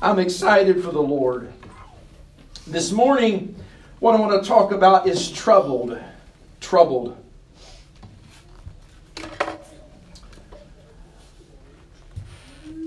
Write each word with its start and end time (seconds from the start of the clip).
I'm 0.00 0.18
excited 0.18 0.82
for 0.82 0.92
the 0.92 1.02
Lord. 1.02 1.52
This 2.66 2.92
morning, 2.92 3.54
what 3.98 4.14
I 4.14 4.20
want 4.20 4.42
to 4.42 4.46
talk 4.46 4.72
about 4.72 5.06
is 5.08 5.30
troubled. 5.30 5.98
Troubled. 6.60 7.16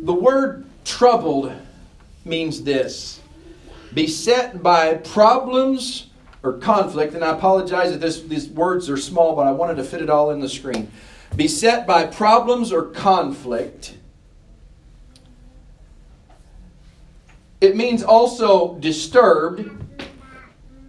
The 0.02 0.14
word 0.14 0.66
troubled 0.86 1.52
means 2.26 2.64
this 2.64 3.20
beset 3.94 4.62
by 4.62 4.94
problems 4.94 6.12
or 6.44 6.54
conflict, 6.54 7.16
and 7.16 7.24
I 7.24 7.36
apologize 7.36 7.92
if 7.92 8.00
this, 8.00 8.22
these 8.22 8.48
words 8.50 8.90
are 8.90 8.98
small, 8.98 9.36
but 9.36 9.48
I 9.48 9.52
wanted 9.52 9.76
to 9.76 9.84
fit 9.84 10.02
it 10.02 10.10
all 10.10 10.30
in 10.30 10.40
the 10.40 10.48
screen. 10.48 10.92
Beset 11.36 11.88
by 11.88 12.06
problems 12.06 12.72
or 12.72 12.84
conflict. 12.84 13.96
It 17.62 17.76
means 17.76 18.04
also 18.04 18.76
disturbed, 18.76 19.70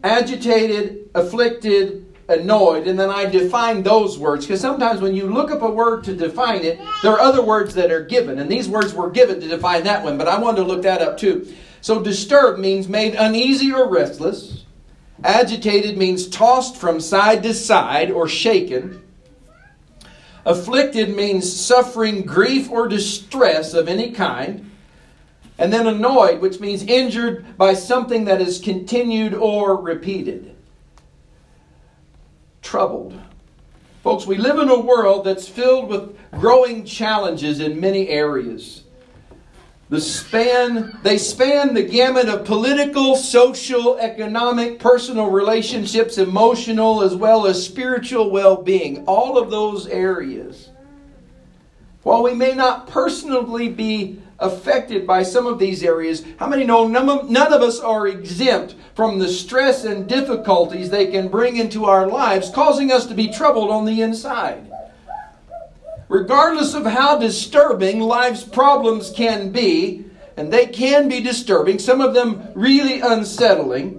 agitated, 0.05 1.11
afflicted, 1.15 2.07
annoyed, 2.29 2.87
and 2.87 2.99
then 2.99 3.11
I 3.11 3.27
define 3.27 3.83
those 3.83 4.19
words 4.19 4.47
because 4.47 4.61
sometimes 4.61 5.01
when 5.01 5.15
you 5.15 5.27
look 5.27 5.51
up 5.51 5.63
a 5.63 5.71
word 5.71 6.05
to 6.05 6.15
define 6.15 6.65
it, 6.65 6.81
there 7.03 7.13
are 7.13 7.21
other 7.21 7.43
words 7.43 7.75
that 7.75 7.91
are 7.91 8.05
given, 8.05 8.39
and 8.39 8.49
these 8.49 8.69
words 8.69 8.95
were 8.95 9.11
given 9.11 9.41
to 9.41 9.49
define 9.49 9.83
that 9.85 10.05
one, 10.05 10.17
but 10.17 10.29
I 10.29 10.39
wanted 10.39 10.59
to 10.59 10.69
look 10.69 10.83
that 10.83 11.03
up 11.03 11.19
too. 11.19 11.53
So, 11.81 12.03
disturbed 12.03 12.61
means 12.61 12.89
made 12.89 13.15
uneasy 13.15 13.73
or 13.73 13.91
restless. 13.91 14.65
Agitated 15.25 15.99
means 15.99 16.29
tossed 16.29 16.77
from 16.77 17.01
side 17.01 17.43
to 17.43 17.55
side 17.55 18.11
or 18.11 18.29
shaken. 18.29 19.03
Afflicted 20.45 21.15
means 21.15 21.51
suffering 21.51 22.23
grief 22.23 22.71
or 22.71 22.87
distress 22.87 23.75
of 23.75 23.89
any 23.89 24.13
kind. 24.13 24.70
And 25.61 25.71
then 25.71 25.87
annoyed, 25.87 26.41
which 26.41 26.59
means 26.59 26.83
injured 26.83 27.59
by 27.59 27.75
something 27.75 28.25
that 28.25 28.41
is 28.41 28.59
continued 28.59 29.35
or 29.35 29.77
repeated. 29.77 30.57
Troubled. 32.63 33.21
Folks, 34.03 34.27
we 34.27 34.39
live 34.39 34.59
in 34.59 34.71
a 34.71 34.81
world 34.81 35.27
that's 35.27 35.47
filled 35.47 35.91
with 35.91 36.17
growing 36.31 36.87
challenges 36.87 37.61
in 37.61 37.79
many 37.79 38.09
areas. 38.09 38.85
The 39.91 40.01
span, 40.01 40.99
they 41.03 41.19
span 41.19 41.75
the 41.75 41.83
gamut 41.83 42.31
of 42.31 42.47
political, 42.47 43.15
social, 43.15 43.99
economic, 43.99 44.79
personal 44.79 45.27
relationships, 45.27 46.17
emotional, 46.17 47.03
as 47.03 47.15
well 47.15 47.47
as 47.47 47.63
spiritual 47.63 48.31
well 48.31 48.57
being. 48.57 49.05
All 49.05 49.37
of 49.37 49.51
those 49.51 49.87
areas. 49.89 50.71
While 52.03 52.23
we 52.23 52.33
may 52.33 52.55
not 52.55 52.87
personally 52.87 53.69
be 53.69 54.23
affected 54.41 55.07
by 55.07 55.23
some 55.23 55.47
of 55.47 55.59
these 55.59 55.83
areas, 55.83 56.25
how 56.39 56.47
many 56.47 56.65
know 56.65 56.87
none 56.87 57.53
of 57.53 57.63
us 57.63 57.81
are 57.81 58.07
exempt 58.07 58.75
from 58.95 59.19
the 59.19 59.29
stress 59.29 59.85
and 59.85 60.09
difficulties 60.09 60.91
they 60.91 61.07
can 61.07 61.29
bring 61.29 61.57
into 61.57 61.85
our 61.85 62.07
lives, 62.07 62.51
causing 62.51 62.91
us 62.91 63.07
to 63.07 63.15
be 63.15 63.31
troubled 63.31 63.71
on 63.71 63.85
the 63.85 64.03
inside? 64.03 64.71
regardless 66.11 66.75
of 66.75 66.85
how 66.85 67.17
disturbing 67.17 68.01
life's 68.01 68.43
problems 68.43 69.11
can 69.11 69.51
be, 69.51 70.05
and 70.37 70.53
they 70.53 70.67
can 70.67 71.09
be 71.09 71.23
disturbing, 71.23 71.79
some 71.79 72.01
of 72.01 72.13
them 72.13 72.49
really 72.55 73.01
unsettling, 73.01 73.99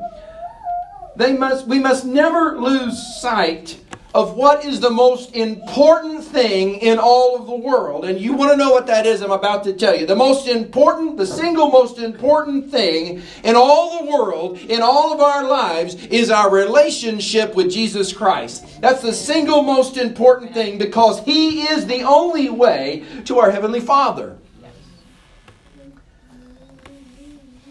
they 1.16 1.33
must, 1.33 1.66
we 1.67 1.80
must 1.80 2.05
never 2.05 2.59
lose 2.59 3.22
sight 3.22 3.80
of 4.14 4.36
what 4.36 4.66
is 4.66 4.80
the 4.80 4.90
most 4.90 5.36
important 5.36 6.23
thing 6.23 6.76
in 6.76 7.00
all 7.00 7.38
of 7.38 7.48
the 7.48 7.56
world. 7.56 8.06
And 8.06 8.20
you 8.20 8.34
want 8.34 8.52
to 8.52 8.58
know 8.58 8.72
what 8.72 8.88
that 8.88 9.06
is, 9.06 9.22
I'm 9.22 9.31
about 9.31 9.64
to 9.66 9.73
tell 9.73 9.98
you. 9.98 10.06
The 10.06 10.16
most 10.16 10.48
important, 10.48 11.17
the 11.17 11.26
single 11.26 11.70
most 11.70 11.98
important 11.98 12.70
thing 12.70 13.22
in 13.44 13.56
all 13.56 14.04
the 14.04 14.12
world, 14.12 14.59
in 14.59 14.82
all 14.82 15.14
of 15.14 15.22
our 15.22 15.48
lives, 15.48 15.95
is 16.08 16.30
our 16.30 16.52
relationship 16.52 17.56
with 17.56 17.72
Jesus 17.72 18.12
Christ. 18.12 18.82
That's 18.82 19.02
the 19.02 19.14
single 19.14 19.62
most 19.62 19.95
important 19.95 20.54
thing 20.54 20.78
because 20.78 21.23
He 21.23 21.64
is 21.64 21.86
the 21.86 22.04
only 22.04 22.49
way 22.49 23.05
to 23.26 23.39
our 23.39 23.52
Heavenly 23.52 23.80
Father. 23.80 24.38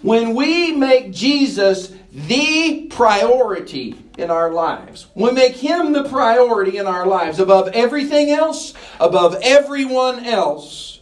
When 0.03 0.35
we 0.35 0.73
make 0.73 1.13
Jesus 1.13 1.93
the 2.13 2.87
priority 2.91 3.97
in 4.19 4.31
our 4.31 4.53
lives. 4.53 5.07
We 5.15 5.31
make 5.33 5.57
Him 5.57 5.93
the 5.93 6.09
priority 6.09 6.79
in 6.79 6.87
our 6.87 7.07
lives 7.07 7.39
above 7.39 7.69
everything 7.69 8.31
else, 8.31 8.75
above 8.99 9.37
everyone 9.43 10.25
else. 10.25 11.01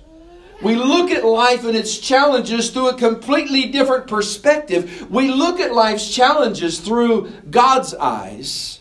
We 0.60 0.74
look 0.74 1.10
at 1.10 1.24
life 1.24 1.64
and 1.64 1.76
its 1.76 1.98
challenges 1.98 2.70
through 2.70 2.88
a 2.88 2.94
completely 2.94 3.66
different 3.66 4.08
perspective. 4.08 5.08
We 5.10 5.30
look 5.30 5.60
at 5.60 5.72
life's 5.72 6.12
challenges 6.12 6.80
through 6.80 7.32
God's 7.48 7.94
eyes 7.94 8.80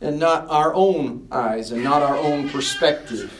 and 0.00 0.18
not 0.18 0.48
our 0.48 0.72
own 0.72 1.26
eyes 1.30 1.72
and 1.72 1.82
not 1.82 2.02
our 2.02 2.16
own 2.16 2.48
perspective. 2.48 3.36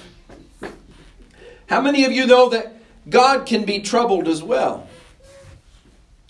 How 1.68 1.80
many 1.80 2.04
of 2.04 2.12
you 2.12 2.26
know 2.26 2.48
that 2.48 2.74
God 3.08 3.47
can 3.47 3.64
be 3.64 3.80
troubled 3.80 4.26
as 4.26 4.42
well? 4.42 4.88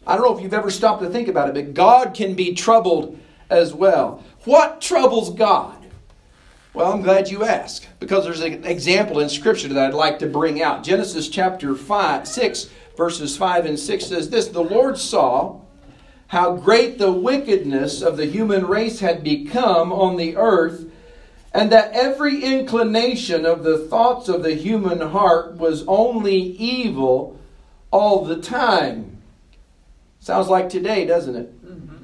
I 0.06 0.16
don't 0.16 0.24
know 0.24 0.36
if 0.36 0.42
you've 0.42 0.54
ever 0.54 0.70
stopped 0.70 1.02
to 1.02 1.10
think 1.10 1.28
about 1.28 1.48
it, 1.48 1.54
but 1.54 1.74
God 1.74 2.14
can 2.14 2.34
be 2.34 2.54
troubled 2.54 3.18
as 3.50 3.74
well. 3.74 4.24
What 4.44 4.80
troubles 4.80 5.34
God? 5.34 5.76
Well, 6.72 6.92
I'm 6.92 7.02
glad 7.02 7.28
you 7.28 7.44
asked 7.44 7.88
because 7.98 8.24
there's 8.24 8.40
an 8.40 8.64
example 8.64 9.20
in 9.20 9.28
Scripture 9.28 9.68
that 9.68 9.86
I'd 9.88 9.94
like 9.94 10.20
to 10.20 10.26
bring 10.26 10.62
out. 10.62 10.84
Genesis 10.84 11.28
chapter 11.28 11.74
5, 11.74 12.28
6, 12.28 12.70
verses 12.96 13.36
5 13.36 13.66
and 13.66 13.78
6 13.78 14.06
says 14.06 14.30
this 14.30 14.48
The 14.48 14.62
Lord 14.62 14.96
saw 14.96 15.60
how 16.28 16.54
great 16.54 16.96
the 16.96 17.10
wickedness 17.10 18.02
of 18.02 18.16
the 18.16 18.26
human 18.26 18.64
race 18.66 19.00
had 19.00 19.24
become 19.24 19.92
on 19.92 20.16
the 20.16 20.36
earth, 20.36 20.88
and 21.52 21.72
that 21.72 21.92
every 21.92 22.44
inclination 22.44 23.44
of 23.44 23.64
the 23.64 23.78
thoughts 23.78 24.28
of 24.28 24.44
the 24.44 24.54
human 24.54 25.00
heart 25.00 25.56
was 25.56 25.84
only 25.88 26.36
evil 26.36 27.36
all 27.90 28.24
the 28.24 28.40
time. 28.40 29.19
Sounds 30.20 30.48
like 30.48 30.68
today, 30.68 31.06
doesn't 31.06 31.34
it? 31.34 31.66
Mm-hmm. 31.66 31.96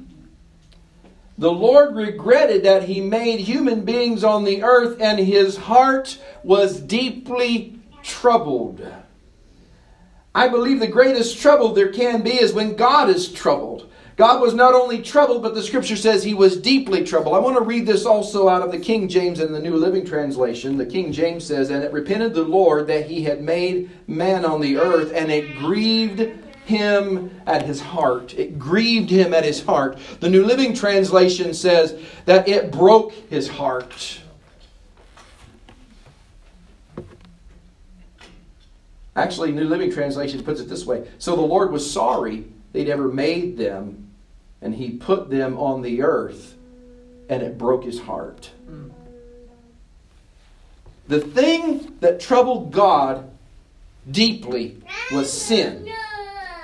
The 1.37 1.51
Lord 1.51 1.95
regretted 1.95 2.63
that 2.63 2.83
He 2.83 2.99
made 2.99 3.39
human 3.39 3.85
beings 3.85 4.23
on 4.23 4.43
the 4.43 4.63
earth, 4.63 4.99
and 4.99 5.19
His 5.19 5.55
heart 5.55 6.19
was 6.43 6.81
deeply 6.81 7.79
troubled. 8.03 8.85
I 10.33 10.47
believe 10.47 10.79
the 10.79 10.87
greatest 10.87 11.39
trouble 11.39 11.73
there 11.73 11.91
can 11.91 12.23
be 12.23 12.39
is 12.39 12.53
when 12.53 12.75
God 12.75 13.09
is 13.09 13.31
troubled. 13.31 13.91
God 14.17 14.41
was 14.41 14.55
not 14.55 14.73
only 14.73 15.03
troubled, 15.03 15.43
but 15.43 15.53
the 15.53 15.61
scripture 15.61 15.95
says 15.95 16.23
he 16.23 16.33
was 16.33 16.57
deeply 16.57 17.03
troubled. 17.03 17.35
I 17.35 17.39
want 17.39 17.55
to 17.55 17.63
read 17.63 17.85
this 17.85 18.03
also 18.03 18.49
out 18.49 18.63
of 18.63 18.71
the 18.71 18.79
King 18.79 19.07
James 19.07 19.39
and 19.39 19.53
the 19.53 19.59
New 19.59 19.75
Living 19.75 20.03
Translation. 20.03 20.75
The 20.75 20.87
King 20.87 21.11
James 21.11 21.45
says, 21.45 21.69
And 21.69 21.83
it 21.83 21.93
repented 21.93 22.33
the 22.33 22.41
Lord 22.41 22.87
that 22.87 23.05
he 23.05 23.23
had 23.23 23.43
made 23.43 23.91
man 24.07 24.43
on 24.43 24.59
the 24.59 24.77
earth, 24.77 25.11
and 25.13 25.31
it 25.31 25.57
grieved 25.59 26.31
him 26.67 27.31
at 27.45 27.63
his 27.63 27.81
heart. 27.81 28.33
It 28.37 28.59
grieved 28.59 29.09
him 29.09 29.33
at 29.33 29.43
his 29.43 29.63
heart. 29.63 29.97
The 30.19 30.29
New 30.29 30.45
Living 30.45 30.73
Translation 30.73 31.53
says 31.53 31.99
that 32.25 32.47
it 32.47 32.71
broke 32.71 33.13
his 33.29 33.47
heart. 33.47 34.21
Actually, 39.15 39.51
New 39.51 39.63
Living 39.63 39.91
Translation 39.91 40.43
puts 40.43 40.61
it 40.61 40.69
this 40.69 40.85
way 40.85 41.07
So 41.17 41.35
the 41.35 41.41
Lord 41.41 41.71
was 41.71 41.89
sorry 41.89 42.45
they'd 42.73 42.89
ever 42.89 43.07
made 43.07 43.57
them, 43.57 44.09
and 44.61 44.75
he 44.75 44.91
put 44.91 45.29
them 45.29 45.57
on 45.57 45.81
the 45.81 46.03
earth, 46.03 46.55
and 47.29 47.41
it 47.41 47.57
broke 47.57 47.83
his 47.83 48.01
heart. 48.01 48.51
The 51.07 51.21
thing 51.21 51.95
that 52.01 52.19
troubled 52.19 52.71
God 52.71 53.29
deeply 54.11 54.81
was 55.11 55.31
sin. 55.31 55.89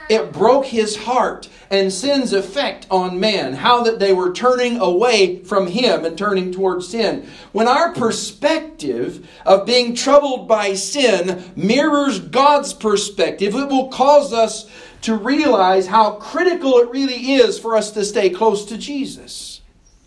It 0.10 0.32
broke 0.32 0.66
his 0.66 0.96
heart 0.96 1.50
and 1.70 1.92
sin's 1.92 2.34
effect 2.34 2.86
on 2.92 3.20
man, 3.20 3.54
how 3.54 3.84
that 3.84 4.00
they 4.00 4.14
were 4.14 4.32
turning 4.32 4.80
away 4.80 5.44
from 5.44 5.68
him 5.68 6.06
and 6.06 6.18
turning 6.18 6.52
towards 6.52 6.90
sin. 6.90 7.28
When 7.52 7.68
our 7.68 7.94
perspective 7.94 9.28
of 9.46 9.66
being 9.66 9.96
troubled 9.96 10.48
by 10.48 10.74
sin 10.74 11.52
mirrors 11.56 12.20
God's 12.20 12.74
perspective, 12.74 13.56
it 13.56 13.70
will 13.70 13.88
cause 13.88 14.34
us 14.34 14.70
to 15.02 15.16
realize 15.16 15.88
how 15.88 16.12
critical 16.12 16.78
it 16.78 16.90
really 16.90 17.34
is 17.34 17.60
for 17.60 17.76
us 17.76 17.92
to 17.92 18.06
stay 18.06 18.30
close 18.30 18.66
to 18.66 18.78
Jesus. 18.78 19.62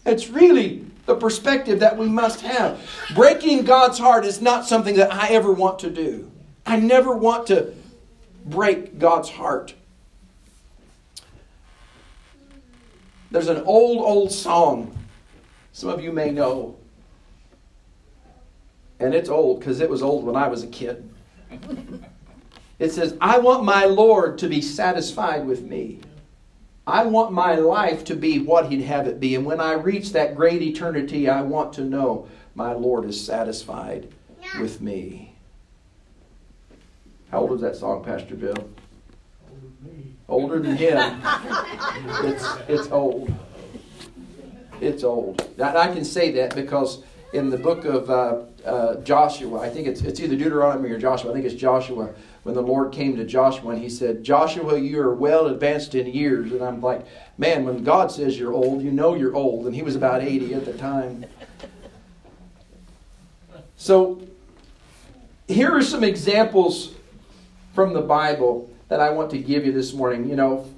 It's 0.04 0.28
really 0.28 0.86
the 1.06 1.16
perspective 1.16 1.80
that 1.80 1.96
we 1.98 2.08
must 2.08 2.40
have. 2.40 2.80
Breaking 3.14 3.64
God's 3.64 3.98
heart 3.98 4.24
is 4.24 4.40
not 4.40 4.66
something 4.66 4.96
that 4.96 5.12
I 5.12 5.28
ever 5.28 5.52
want 5.52 5.78
to 5.80 5.90
do. 5.90 6.30
I 6.64 6.78
never 6.78 7.16
want 7.16 7.46
to 7.48 7.74
break 8.44 8.98
God's 8.98 9.30
heart. 9.30 9.74
There's 13.36 13.48
an 13.48 13.64
old, 13.66 13.98
old 13.98 14.32
song 14.32 14.96
some 15.70 15.90
of 15.90 16.02
you 16.02 16.10
may 16.10 16.30
know. 16.30 16.74
And 18.98 19.14
it's 19.14 19.28
old 19.28 19.60
because 19.60 19.80
it 19.80 19.90
was 19.90 20.00
old 20.00 20.24
when 20.24 20.36
I 20.36 20.48
was 20.48 20.62
a 20.62 20.66
kid. 20.66 21.06
It 22.78 22.92
says, 22.92 23.14
I 23.20 23.36
want 23.36 23.62
my 23.62 23.84
Lord 23.84 24.38
to 24.38 24.48
be 24.48 24.62
satisfied 24.62 25.44
with 25.46 25.60
me. 25.60 26.00
I 26.86 27.04
want 27.04 27.30
my 27.30 27.56
life 27.56 28.04
to 28.04 28.16
be 28.16 28.38
what 28.38 28.70
He'd 28.70 28.80
have 28.80 29.06
it 29.06 29.20
be. 29.20 29.34
And 29.34 29.44
when 29.44 29.60
I 29.60 29.74
reach 29.74 30.12
that 30.12 30.34
great 30.34 30.62
eternity, 30.62 31.28
I 31.28 31.42
want 31.42 31.74
to 31.74 31.84
know 31.84 32.28
my 32.54 32.72
Lord 32.72 33.04
is 33.04 33.22
satisfied 33.22 34.08
with 34.58 34.80
me. 34.80 35.34
How 37.30 37.40
old 37.40 37.52
is 37.52 37.60
that 37.60 37.76
song, 37.76 38.02
Pastor 38.02 38.34
Bill? 38.34 38.66
Older 40.28 40.58
than 40.58 40.76
him. 40.76 41.22
It's, 42.24 42.44
it's 42.68 42.88
old. 42.90 43.32
It's 44.80 45.04
old. 45.04 45.48
And 45.58 45.78
I 45.78 45.92
can 45.92 46.04
say 46.04 46.30
that 46.32 46.54
because 46.54 47.02
in 47.32 47.50
the 47.50 47.56
book 47.56 47.84
of 47.84 48.10
uh, 48.10 48.42
uh, 48.68 48.96
Joshua, 49.02 49.60
I 49.60 49.68
think 49.68 49.86
it's, 49.86 50.02
it's 50.02 50.20
either 50.20 50.36
Deuteronomy 50.36 50.90
or 50.90 50.98
Joshua, 50.98 51.30
I 51.30 51.34
think 51.34 51.46
it's 51.46 51.54
Joshua, 51.54 52.10
when 52.42 52.54
the 52.54 52.62
Lord 52.62 52.92
came 52.92 53.16
to 53.16 53.24
Joshua 53.24 53.70
and 53.70 53.82
he 53.82 53.88
said, 53.88 54.22
Joshua, 54.22 54.78
you 54.78 55.00
are 55.00 55.14
well 55.14 55.46
advanced 55.46 55.94
in 55.94 56.06
years. 56.06 56.52
And 56.52 56.62
I'm 56.62 56.80
like, 56.80 57.04
man, 57.38 57.64
when 57.64 57.82
God 57.82 58.10
says 58.10 58.38
you're 58.38 58.52
old, 58.52 58.82
you 58.82 58.90
know 58.90 59.14
you're 59.14 59.34
old. 59.34 59.66
And 59.66 59.74
he 59.74 59.82
was 59.82 59.96
about 59.96 60.22
80 60.22 60.54
at 60.54 60.64
the 60.64 60.72
time. 60.74 61.26
So 63.76 64.20
here 65.48 65.70
are 65.72 65.82
some 65.82 66.04
examples 66.04 66.94
from 67.74 67.92
the 67.92 68.00
Bible 68.00 68.70
that 68.88 69.00
I 69.00 69.10
want 69.10 69.30
to 69.30 69.38
give 69.38 69.64
you 69.64 69.72
this 69.72 69.92
morning. 69.92 70.28
You 70.28 70.36
know, 70.36 70.70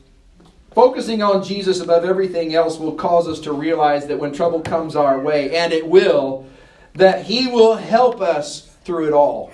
focusing 0.73 1.23
on 1.23 1.45
Jesus 1.45 1.81
above 1.81 2.05
everything 2.05 2.55
else 2.55 2.79
will 2.79 2.95
cause 2.95 3.29
us 3.29 3.41
to 3.41 3.53
realize 3.53 4.07
that 4.07 4.19
when 4.19 4.33
trouble 4.33 4.61
comes 4.61 4.97
our 4.97 5.21
way, 5.21 5.57
and 5.57 5.73
it 5.73 5.87
will, 5.87 6.47
that 6.95 7.25
He 7.27 7.47
will 7.47 7.77
help 7.77 8.21
us 8.21 8.77
through 8.85 9.09
it 9.09 9.13
all. 9.13 9.53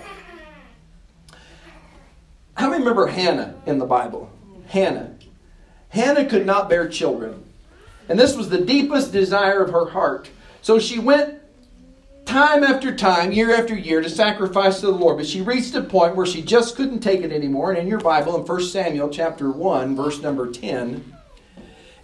How 2.55 2.69
many 2.69 2.79
remember 2.79 3.07
Hannah 3.07 3.55
in 3.65 3.79
the 3.79 3.85
Bible? 3.85 4.31
Hannah. 4.67 5.15
Hannah 5.89 6.25
could 6.25 6.45
not 6.45 6.69
bear 6.69 6.87
children. 6.87 7.43
And 8.07 8.19
this 8.19 8.35
was 8.35 8.49
the 8.49 8.61
deepest 8.61 9.11
desire 9.11 9.63
of 9.63 9.71
her 9.71 9.89
heart. 9.89 10.29
So 10.61 10.79
she 10.79 10.99
went 10.99 11.39
time 12.25 12.63
after 12.63 12.95
time, 12.95 13.31
year 13.31 13.55
after 13.55 13.75
year, 13.75 14.01
to 14.01 14.09
sacrifice 14.09 14.79
to 14.79 14.87
the 14.87 14.91
Lord. 14.91 15.17
But 15.17 15.27
she 15.27 15.41
reached 15.41 15.75
a 15.75 15.81
point 15.81 16.15
where 16.15 16.25
she 16.25 16.41
just 16.41 16.75
couldn't 16.75 16.99
take 16.99 17.21
it 17.21 17.31
anymore. 17.31 17.71
And 17.71 17.79
in 17.79 17.87
your 17.87 17.99
Bible, 17.99 18.35
in 18.35 18.45
1 18.45 18.63
Samuel 18.63 19.09
chapter 19.09 19.49
1, 19.49 19.95
verse 19.95 20.21
number 20.21 20.51
10, 20.51 21.13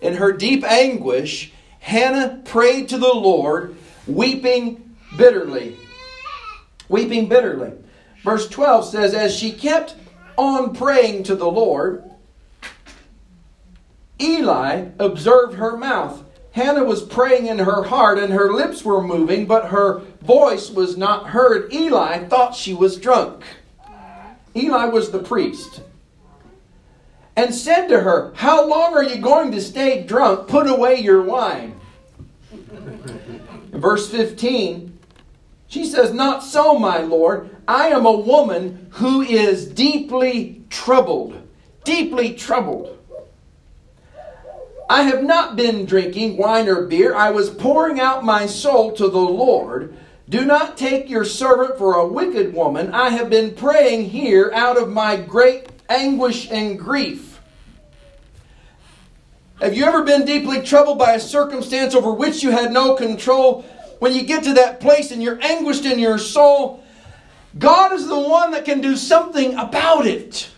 in 0.02 0.16
her 0.16 0.32
deep 0.32 0.64
anguish, 0.64 1.52
Hannah 1.80 2.42
prayed 2.46 2.90
to 2.90 2.98
the 2.98 3.14
Lord, 3.14 3.76
weeping 4.08 4.96
bitterly. 5.18 5.78
Weeping 6.90 7.28
bitterly. 7.28 7.74
Verse 8.24 8.48
12 8.48 8.86
says, 8.86 9.14
As 9.14 9.36
she 9.36 9.52
kept 9.52 9.96
on 10.38 10.76
praying 10.76 11.24
to 11.24 11.36
the 11.36 11.50
Lord, 11.50 12.04
Eli 14.20 14.90
observed 15.00 15.56
her 15.56 15.76
mouth. 15.76 16.24
Hannah 16.52 16.84
was 16.84 17.02
praying 17.02 17.48
in 17.48 17.60
her 17.60 17.84
heart 17.84 18.20
and 18.20 18.34
her 18.34 18.52
lips 18.52 18.84
were 18.84 19.02
moving, 19.02 19.46
but 19.46 19.70
her 19.70 20.02
voice 20.22 20.70
was 20.70 20.98
not 20.98 21.30
heard. 21.30 21.74
Eli 21.74 22.26
thought 22.26 22.56
she 22.56 22.74
was 22.74 22.98
drunk. 22.98 23.44
Eli 24.56 24.86
was 24.86 25.12
the 25.12 25.24
priest. 25.24 25.82
And 27.38 27.56
said 27.56 27.88
to 27.88 28.02
her, 28.02 28.34
How 28.36 28.68
long 28.68 28.94
are 28.94 29.04
you 29.04 29.18
going 29.22 29.52
to 29.54 29.62
stay 29.62 30.04
drunk? 30.04 30.50
Put 30.50 30.68
away 30.68 31.00
your 31.00 31.22
wine. 31.22 31.80
In 32.52 33.80
verse 33.80 34.10
15, 34.10 35.00
she 35.68 35.86
says, 35.86 36.14
Not 36.14 36.44
so, 36.44 36.78
my 36.78 37.00
Lord. 37.00 37.56
I 37.66 37.88
am 37.88 38.06
a 38.06 38.12
woman 38.12 38.88
who 38.92 39.22
is 39.22 39.66
deeply 39.66 40.64
troubled. 40.70 41.48
Deeply 41.86 42.34
troubled. 42.34 42.98
I 44.92 45.04
have 45.04 45.24
not 45.24 45.56
been 45.56 45.86
drinking 45.86 46.36
wine 46.36 46.68
or 46.68 46.86
beer. 46.86 47.16
I 47.16 47.32
was 47.32 47.50
pouring 47.50 48.02
out 48.02 48.26
my 48.26 48.46
soul 48.46 48.92
to 48.98 49.08
the 49.08 49.20
Lord. 49.20 49.96
Do 50.28 50.44
not 50.44 50.76
take 50.76 51.10
your 51.10 51.24
servant 51.24 51.78
for 51.78 51.94
a 51.94 52.06
wicked 52.06 52.54
woman. 52.54 52.94
I 52.94 53.12
have 53.12 53.30
been 53.30 53.56
praying 53.56 54.10
here 54.10 54.52
out 54.54 54.78
of 54.78 54.90
my 54.90 55.16
great 55.16 55.70
anguish 55.88 56.52
and 56.52 56.78
grief. 56.78 57.40
Have 59.62 59.78
you 59.78 59.86
ever 59.86 60.04
been 60.04 60.26
deeply 60.26 60.62
troubled 60.62 61.00
by 61.00 61.14
a 61.14 61.22
circumstance 61.22 61.96
over 61.96 62.12
which 62.12 62.44
you 62.44 62.52
had 62.52 62.74
no 62.74 62.96
control? 62.96 63.62
When 64.00 64.14
you 64.14 64.24
get 64.24 64.44
to 64.44 64.56
that 64.56 64.82
place 64.82 65.12
and 65.12 65.24
you're 65.24 65.42
anguished 65.42 65.86
in 65.86 66.00
your 66.00 66.18
soul, 66.18 66.84
God 67.58 67.94
is 67.94 68.10
the 68.10 68.20
one 68.20 68.52
that 68.52 68.66
can 68.66 68.82
do 68.82 68.98
something 68.98 69.54
about 69.54 70.06
it. 70.06 70.50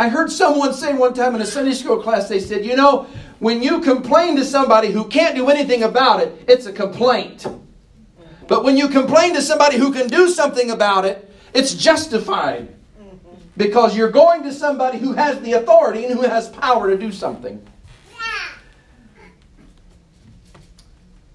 I 0.00 0.08
heard 0.08 0.32
someone 0.32 0.72
say 0.72 0.94
one 0.94 1.12
time 1.12 1.34
in 1.34 1.42
a 1.42 1.46
Sunday 1.46 1.74
school 1.74 2.02
class, 2.02 2.26
they 2.26 2.40
said, 2.40 2.64
You 2.64 2.74
know, 2.74 3.06
when 3.38 3.62
you 3.62 3.82
complain 3.82 4.34
to 4.36 4.46
somebody 4.46 4.90
who 4.90 5.04
can't 5.04 5.36
do 5.36 5.50
anything 5.50 5.82
about 5.82 6.22
it, 6.22 6.42
it's 6.48 6.64
a 6.64 6.72
complaint. 6.72 7.46
But 8.48 8.64
when 8.64 8.78
you 8.78 8.88
complain 8.88 9.34
to 9.34 9.42
somebody 9.42 9.76
who 9.76 9.92
can 9.92 10.08
do 10.08 10.30
something 10.30 10.70
about 10.70 11.04
it, 11.04 11.30
it's 11.52 11.74
justified. 11.74 12.74
Because 13.58 13.94
you're 13.94 14.10
going 14.10 14.42
to 14.44 14.54
somebody 14.54 14.96
who 14.96 15.12
has 15.12 15.38
the 15.42 15.52
authority 15.52 16.06
and 16.06 16.14
who 16.14 16.22
has 16.22 16.48
power 16.48 16.88
to 16.88 16.96
do 16.96 17.12
something. 17.12 17.62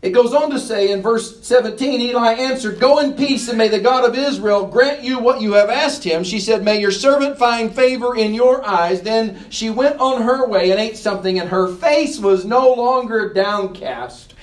It 0.05 0.13
goes 0.13 0.35
on 0.35 0.51
to 0.51 0.59
say 0.59 0.91
in 0.91 1.01
verse 1.01 1.43
17 1.43 1.99
Eli 1.99 2.33
answered, 2.33 2.79
Go 2.79 2.99
in 2.99 3.13
peace, 3.13 3.49
and 3.49 3.57
may 3.57 3.69
the 3.69 3.79
God 3.79 4.07
of 4.07 4.15
Israel 4.15 4.67
grant 4.67 5.01
you 5.01 5.17
what 5.17 5.41
you 5.41 5.53
have 5.53 5.71
asked 5.71 6.03
him. 6.03 6.23
She 6.23 6.39
said, 6.39 6.63
May 6.63 6.79
your 6.79 6.91
servant 6.91 7.39
find 7.39 7.73
favor 7.73 8.15
in 8.15 8.35
your 8.35 8.63
eyes. 8.63 9.01
Then 9.01 9.49
she 9.49 9.71
went 9.71 9.99
on 9.99 10.21
her 10.21 10.47
way 10.47 10.69
and 10.69 10.79
ate 10.79 10.95
something, 10.95 11.39
and 11.39 11.49
her 11.49 11.67
face 11.67 12.19
was 12.19 12.45
no 12.45 12.71
longer 12.71 13.33
downcast. 13.33 14.34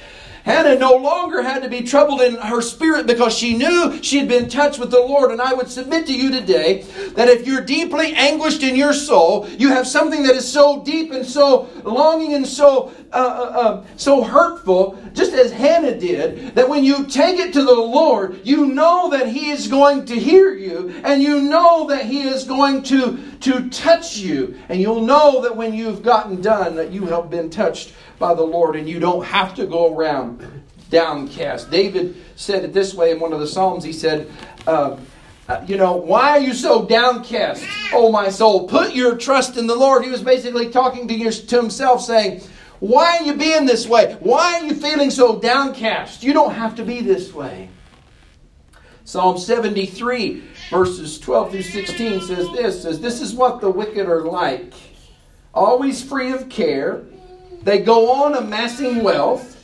Hannah 0.45 0.79
no 0.79 0.97
longer 0.97 1.43
had 1.43 1.63
to 1.63 1.69
be 1.69 1.83
troubled 1.83 2.21
in 2.21 2.37
her 2.37 2.61
spirit 2.61 3.07
because 3.07 3.37
she 3.37 3.57
knew 3.57 4.03
she 4.03 4.19
had 4.19 4.29
been 4.29 4.49
touched 4.49 4.79
with 4.79 4.91
the 4.91 5.01
Lord. 5.01 5.31
And 5.31 5.41
I 5.41 5.53
would 5.53 5.71
submit 5.71 6.07
to 6.07 6.15
you 6.15 6.31
today 6.31 6.83
that 7.15 7.29
if 7.29 7.47
you're 7.47 7.65
deeply 7.65 8.13
anguished 8.15 8.63
in 8.63 8.75
your 8.75 8.93
soul, 8.93 9.49
you 9.49 9.69
have 9.69 9.87
something 9.87 10.23
that 10.25 10.35
is 10.35 10.51
so 10.51 10.83
deep 10.83 11.13
and 11.13 11.25
so 11.25 11.69
longing 11.85 12.35
and 12.35 12.47
so 12.47 12.93
uh, 13.13 13.17
uh, 13.17 13.59
uh, 13.61 13.85
so 13.97 14.23
hurtful, 14.23 14.99
just 15.13 15.35
as 15.35 15.53
Hannah 15.53 15.99
did, 15.99 16.55
that 16.55 16.67
when 16.67 16.83
you 16.83 17.05
take 17.05 17.39
it 17.39 17.53
to 17.53 17.63
the 17.63 17.75
Lord, 17.75 18.41
you 18.43 18.67
know 18.67 19.11
that 19.11 19.29
He 19.29 19.51
is 19.51 19.69
going 19.69 20.07
to 20.07 20.19
hear 20.19 20.55
you, 20.55 20.99
and 21.05 21.23
you 21.23 21.43
know 21.43 21.87
that 21.89 22.07
He 22.07 22.23
is 22.23 22.45
going 22.45 22.83
to 22.85 23.19
to 23.41 23.69
touch 23.69 24.17
you, 24.17 24.59
and 24.71 24.81
you'll 24.81 25.05
know 25.05 25.43
that 25.43 25.55
when 25.55 25.75
you've 25.75 26.03
gotten 26.03 26.41
done, 26.41 26.75
that 26.77 26.91
you 26.91 27.05
have 27.05 27.29
been 27.29 27.51
touched 27.51 27.93
by 28.23 28.35
the 28.35 28.43
Lord 28.43 28.77
and 28.77 28.89
you 28.89 29.01
don't 29.01 29.25
have 29.25 29.53
to 29.57 29.67
go 29.67 29.93
around 29.93 30.49
downcast. 30.91 31.73
David 31.73 32.15
said 32.37 32.65
it 32.65 32.73
this 32.73 32.95
way 32.95 33.11
in 33.11 33.19
one 33.19 33.33
of 33.33 33.41
the 33.41 33.49
Psalms. 33.49 33.83
He 33.83 33.93
said, 33.93 34.31
uh, 34.65 34.97
uh, 35.49 35.65
You 35.67 35.77
know, 35.77 35.97
why 35.97 36.31
are 36.31 36.39
you 36.39 36.55
so 36.55 36.87
downcast, 36.87 37.67
oh 37.93 38.13
my 38.13 38.29
soul? 38.29 38.69
Put 38.69 38.95
your 38.95 39.17
trust 39.17 39.57
in 39.57 39.67
the 39.67 39.75
Lord. 39.75 40.05
He 40.05 40.11
was 40.11 40.23
basically 40.23 40.71
talking 40.71 41.09
to, 41.09 41.15
your, 41.15 41.33
to 41.33 41.57
himself, 41.57 42.01
saying, 42.01 42.43
Why 42.79 43.19
are 43.19 43.23
you 43.25 43.35
being 43.35 43.67
this 43.67 43.89
way? 43.89 44.17
Why 44.21 44.61
are 44.61 44.67
you 44.67 44.75
feeling 44.75 45.11
so 45.11 45.41
downcast? 45.41 46.23
You 46.23 46.33
don't 46.33 46.55
have 46.55 46.77
to 46.77 46.85
be 46.85 47.01
this 47.01 47.35
way. 47.35 47.71
Psalm 49.03 49.37
73, 49.37 50.45
verses 50.71 51.19
12 51.19 51.51
through 51.51 51.63
16 51.63 52.21
says 52.21 52.53
this 52.53 52.83
says, 52.83 53.01
This 53.01 53.21
is 53.21 53.35
what 53.35 53.61
the 53.61 53.69
wicked 53.69 54.09
are 54.09 54.23
like, 54.23 54.75
always 55.53 56.05
free 56.05 56.31
of 56.31 56.49
care 56.49 57.03
they 57.65 57.79
go 57.79 58.11
on 58.11 58.35
amassing 58.35 59.03
wealth. 59.03 59.59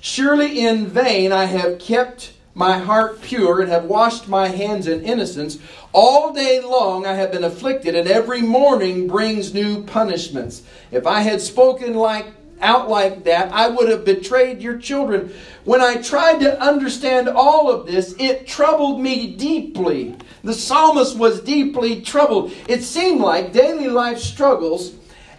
Surely 0.00 0.60
in 0.60 0.86
vain 0.86 1.32
I 1.32 1.44
have 1.44 1.78
kept 1.78 2.32
my 2.54 2.78
heart 2.78 3.22
pure 3.22 3.60
and 3.60 3.70
have 3.70 3.84
washed 3.84 4.28
my 4.28 4.48
hands 4.48 4.86
in 4.86 5.04
innocence. 5.04 5.58
All 5.92 6.32
day 6.32 6.60
long 6.60 7.06
I 7.06 7.14
have 7.14 7.32
been 7.32 7.44
afflicted, 7.44 7.94
and 7.94 8.08
every 8.08 8.42
morning 8.42 9.06
brings 9.06 9.54
new 9.54 9.84
punishments. 9.84 10.62
If 10.90 11.06
I 11.06 11.20
had 11.20 11.40
spoken 11.40 11.94
like 11.94 12.26
out 12.60 12.88
like 12.88 13.24
that, 13.24 13.52
I 13.52 13.68
would 13.68 13.88
have 13.88 14.04
betrayed 14.04 14.62
your 14.62 14.78
children. 14.78 15.34
When 15.64 15.80
I 15.80 15.96
tried 15.96 16.40
to 16.40 16.60
understand 16.60 17.28
all 17.28 17.70
of 17.70 17.86
this, 17.86 18.14
it 18.18 18.46
troubled 18.46 19.00
me 19.00 19.34
deeply. 19.34 20.14
The 20.44 20.54
psalmist 20.54 21.16
was 21.16 21.40
deeply 21.40 22.02
troubled. 22.02 22.52
It 22.68 22.82
seemed 22.82 23.20
like 23.20 23.52
daily 23.52 23.88
life 23.88 24.18
struggles 24.18 24.92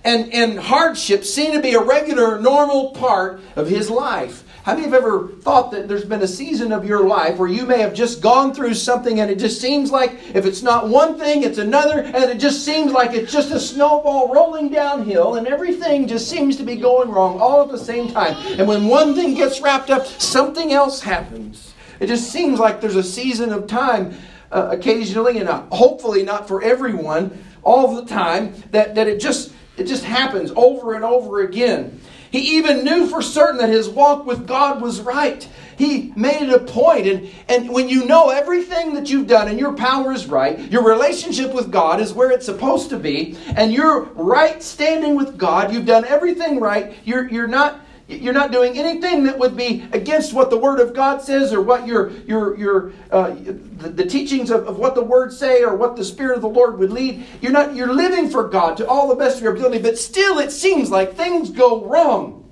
and, 0.03 0.33
and 0.33 0.59
hardship 0.59 1.23
seem 1.23 1.53
to 1.53 1.61
be 1.61 1.73
a 1.73 1.81
regular, 1.81 2.39
normal 2.39 2.91
part 2.91 3.41
of 3.55 3.67
his 3.67 3.89
life. 3.89 4.43
How 4.63 4.75
many 4.75 4.85
Have 4.85 4.93
you 4.93 4.97
ever 4.97 5.27
thought 5.41 5.71
that 5.71 5.89
there's 5.89 6.05
been 6.05 6.21
a 6.21 6.27
season 6.27 6.71
of 6.71 6.85
your 6.85 7.05
life 7.05 7.37
where 7.37 7.49
you 7.49 7.65
may 7.65 7.79
have 7.79 7.93
just 7.93 8.21
gone 8.21 8.53
through 8.53 8.75
something 8.75 9.19
and 9.19 9.29
it 9.29 9.37
just 9.37 9.59
seems 9.59 9.91
like 9.91 10.11
if 10.33 10.45
it's 10.45 10.61
not 10.61 10.87
one 10.87 11.19
thing, 11.19 11.43
it's 11.43 11.57
another, 11.57 11.99
and 11.99 12.15
it 12.15 12.37
just 12.37 12.63
seems 12.63 12.93
like 12.93 13.11
it's 13.11 13.31
just 13.31 13.51
a 13.51 13.59
snowball 13.59 14.33
rolling 14.33 14.69
downhill 14.69 15.35
and 15.35 15.47
everything 15.47 16.07
just 16.07 16.29
seems 16.29 16.55
to 16.55 16.63
be 16.63 16.77
going 16.77 17.09
wrong 17.09 17.41
all 17.41 17.61
at 17.61 17.71
the 17.71 17.77
same 17.77 18.09
time. 18.09 18.35
And 18.57 18.65
when 18.65 18.87
one 18.87 19.15
thing 19.15 19.33
gets 19.33 19.59
wrapped 19.59 19.89
up, 19.89 20.05
something 20.05 20.71
else 20.71 21.01
happens. 21.01 21.73
It 21.99 22.07
just 22.07 22.31
seems 22.31 22.57
like 22.57 22.79
there's 22.79 22.95
a 22.95 23.03
season 23.03 23.51
of 23.51 23.67
time 23.67 24.17
uh, 24.49 24.69
occasionally, 24.71 25.39
and 25.39 25.49
uh, 25.49 25.63
hopefully 25.71 26.23
not 26.23 26.47
for 26.47 26.63
everyone 26.63 27.37
all 27.63 27.95
the 27.95 28.05
time, 28.05 28.53
that, 28.71 28.95
that 28.95 29.09
it 29.09 29.19
just 29.19 29.51
it 29.77 29.85
just 29.85 30.03
happens 30.03 30.51
over 30.55 30.93
and 30.93 31.03
over 31.03 31.41
again. 31.41 31.99
He 32.31 32.57
even 32.57 32.83
knew 32.83 33.07
for 33.07 33.21
certain 33.21 33.57
that 33.57 33.69
his 33.69 33.87
walk 33.87 34.25
with 34.25 34.47
God 34.47 34.81
was 34.81 34.99
right. 35.01 35.47
He 35.77 36.11
made 36.15 36.41
it 36.41 36.53
a 36.53 36.59
point, 36.59 37.07
and, 37.07 37.29
and 37.47 37.69
when 37.69 37.89
you 37.89 38.05
know 38.05 38.29
everything 38.29 38.93
that 38.95 39.09
you've 39.09 39.27
done 39.27 39.47
and 39.47 39.59
your 39.59 39.73
power 39.73 40.11
is 40.11 40.27
right, 40.27 40.59
your 40.71 40.83
relationship 40.83 41.53
with 41.53 41.71
God 41.71 41.99
is 41.99 42.13
where 42.13 42.31
it's 42.31 42.45
supposed 42.45 42.89
to 42.89 42.97
be, 42.97 43.37
and 43.55 43.71
you're 43.71 44.01
right 44.13 44.61
standing 44.61 45.15
with 45.15 45.37
God, 45.37 45.73
you've 45.73 45.85
done 45.85 46.05
everything 46.05 46.59
right, 46.59 46.95
you're, 47.03 47.27
you're 47.29 47.47
not 47.47 47.82
you're 48.07 48.33
not 48.33 48.51
doing 48.51 48.77
anything 48.77 49.23
that 49.23 49.39
would 49.39 49.55
be 49.55 49.87
against 49.93 50.33
what 50.33 50.49
the 50.49 50.57
Word 50.57 50.79
of 50.79 50.93
God 50.93 51.21
says 51.21 51.53
or 51.53 51.61
what 51.61 51.87
your, 51.87 52.09
your, 52.27 52.57
your, 52.57 52.93
uh, 53.11 53.29
the, 53.29 53.89
the, 53.89 54.05
teachings 54.05 54.49
of, 54.51 54.67
of 54.67 54.77
what 54.77 54.93
the 54.93 55.03
Word 55.03 55.31
say 55.31 55.63
or 55.63 55.75
what 55.75 55.95
the 55.95 56.03
Spirit 56.03 56.35
of 56.35 56.41
the 56.41 56.49
Lord 56.49 56.77
would 56.79 56.91
lead. 56.91 57.25
You're 57.41 57.53
not, 57.53 57.75
you're 57.75 57.93
living 57.93 58.29
for 58.29 58.49
God 58.49 58.75
to 58.77 58.87
all 58.87 59.07
the 59.07 59.15
best 59.15 59.37
of 59.37 59.43
your 59.43 59.55
ability, 59.55 59.79
but 59.79 59.97
still 59.97 60.39
it 60.39 60.51
seems 60.51 60.91
like 60.91 61.15
things 61.15 61.49
go 61.49 61.85
wrong. 61.85 62.51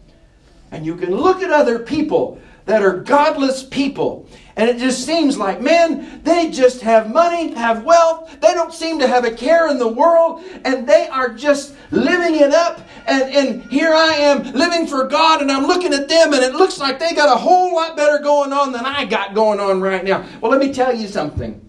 And 0.71 0.85
you 0.85 0.95
can 0.95 1.13
look 1.13 1.43
at 1.43 1.51
other 1.51 1.79
people 1.79 2.39
that 2.71 2.81
are 2.81 2.97
godless 2.97 3.63
people 3.63 4.27
and 4.55 4.69
it 4.69 4.77
just 4.77 5.05
seems 5.05 5.37
like, 5.37 5.61
man, 5.61 6.21
they 6.23 6.51
just 6.51 6.81
have 6.81 7.11
money, 7.11 7.53
have 7.53 7.83
wealth. 7.83 8.39
They 8.41 8.53
don't 8.53 8.73
seem 8.73 8.99
to 8.99 9.07
have 9.07 9.23
a 9.23 9.31
care 9.31 9.69
in 9.69 9.79
the 9.79 9.87
world. 9.87 10.43
And 10.65 10.87
they 10.87 11.07
are 11.07 11.29
just 11.29 11.75
living 11.89 12.35
it 12.35 12.53
up. 12.53 12.81
And, 13.07 13.23
and 13.33 13.63
here 13.71 13.93
I 13.93 14.13
am 14.13 14.43
living 14.53 14.85
for 14.87 15.07
God, 15.07 15.41
and 15.41 15.51
I'm 15.51 15.65
looking 15.65 15.93
at 15.93 16.07
them, 16.07 16.33
and 16.33 16.43
it 16.43 16.53
looks 16.53 16.79
like 16.79 16.99
they 16.99 17.13
got 17.13 17.35
a 17.35 17.39
whole 17.39 17.73
lot 17.73 17.97
better 17.97 18.19
going 18.19 18.53
on 18.53 18.71
than 18.71 18.85
I 18.85 19.05
got 19.05 19.33
going 19.33 19.59
on 19.59 19.81
right 19.81 20.03
now. 20.03 20.25
Well, 20.39 20.51
let 20.51 20.59
me 20.59 20.71
tell 20.71 20.95
you 20.95 21.07
something. 21.07 21.59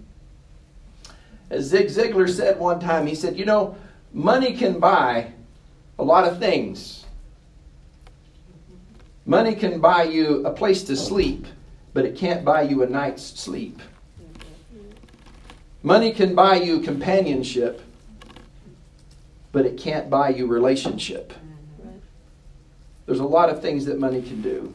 As 1.48 1.64
Zig 1.64 1.86
Ziglar 1.86 2.28
said 2.28 2.58
one 2.58 2.80
time, 2.80 3.06
he 3.06 3.14
said, 3.14 3.38
You 3.38 3.46
know, 3.46 3.76
money 4.12 4.54
can 4.54 4.78
buy 4.78 5.32
a 5.98 6.04
lot 6.04 6.28
of 6.28 6.38
things. 6.38 7.01
Money 9.24 9.54
can 9.54 9.80
buy 9.80 10.04
you 10.04 10.44
a 10.46 10.50
place 10.50 10.82
to 10.84 10.96
sleep 10.96 11.46
but 11.94 12.04
it 12.04 12.16
can't 12.16 12.44
buy 12.44 12.62
you 12.62 12.82
a 12.82 12.86
night's 12.86 13.22
sleep. 13.22 13.80
Money 15.82 16.12
can 16.12 16.34
buy 16.34 16.56
you 16.56 16.80
companionship, 16.80 17.82
but 19.50 19.66
it 19.66 19.76
can't 19.76 20.08
buy 20.08 20.30
you 20.30 20.46
relationship. 20.46 21.32
There's 23.06 23.20
a 23.20 23.24
lot 23.24 23.50
of 23.50 23.60
things 23.60 23.84
that 23.86 23.98
money 23.98 24.22
can 24.22 24.40
do. 24.42 24.72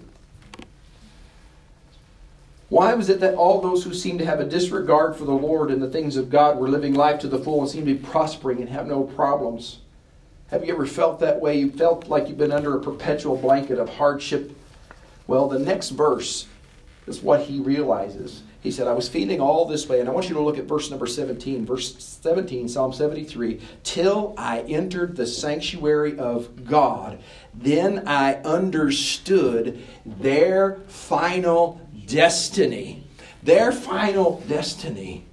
Why 2.69 2.93
was 2.93 3.07
it 3.07 3.21
that 3.21 3.35
all 3.35 3.61
those 3.61 3.85
who 3.85 3.93
seemed 3.93 4.19
to 4.19 4.25
have 4.25 4.41
a 4.41 4.45
disregard 4.45 5.15
for 5.15 5.23
the 5.23 5.31
Lord 5.31 5.71
and 5.71 5.81
the 5.81 5.89
things 5.89 6.17
of 6.17 6.29
God 6.29 6.57
were 6.57 6.67
living 6.67 6.93
life 6.93 7.21
to 7.21 7.29
the 7.29 7.39
full 7.39 7.61
and 7.61 7.69
seemed 7.69 7.87
to 7.87 7.93
be 7.93 7.99
prospering 7.99 8.59
and 8.59 8.69
have 8.69 8.85
no 8.85 9.03
problems? 9.03 9.79
Have 10.49 10.65
you 10.65 10.73
ever 10.73 10.85
felt 10.85 11.19
that 11.19 11.41
way? 11.41 11.57
You 11.57 11.69
felt 11.71 12.07
like 12.07 12.27
you've 12.29 12.37
been 12.37 12.53
under 12.53 12.77
a 12.77 12.81
perpetual 12.81 13.35
blanket 13.35 13.79
of 13.79 13.89
hardship? 13.89 14.57
Well, 15.27 15.49
the 15.49 15.59
next 15.59 15.89
verse 15.89 16.47
is 17.05 17.21
what 17.21 17.41
he 17.41 17.59
realizes. 17.59 18.43
He 18.61 18.71
said, 18.71 18.87
I 18.87 18.93
was 18.93 19.09
feeling 19.09 19.41
all 19.41 19.65
this 19.65 19.87
way. 19.87 19.99
And 19.99 20.09
I 20.09 20.11
want 20.11 20.29
you 20.29 20.35
to 20.35 20.41
look 20.41 20.57
at 20.57 20.65
verse 20.65 20.89
number 20.89 21.05
17. 21.05 21.65
Verse 21.65 21.95
17, 22.03 22.69
Psalm 22.69 22.93
73. 22.93 23.61
Till 23.83 24.33
I 24.37 24.61
entered 24.61 25.15
the 25.15 25.27
sanctuary 25.27 26.17
of 26.17 26.65
God, 26.65 27.19
then 27.53 28.07
I 28.07 28.35
understood 28.35 29.83
their 30.05 30.77
final 30.87 31.81
destiny. 32.05 33.03
Their 33.43 33.71
final 33.71 34.43
destiny. 34.47 35.25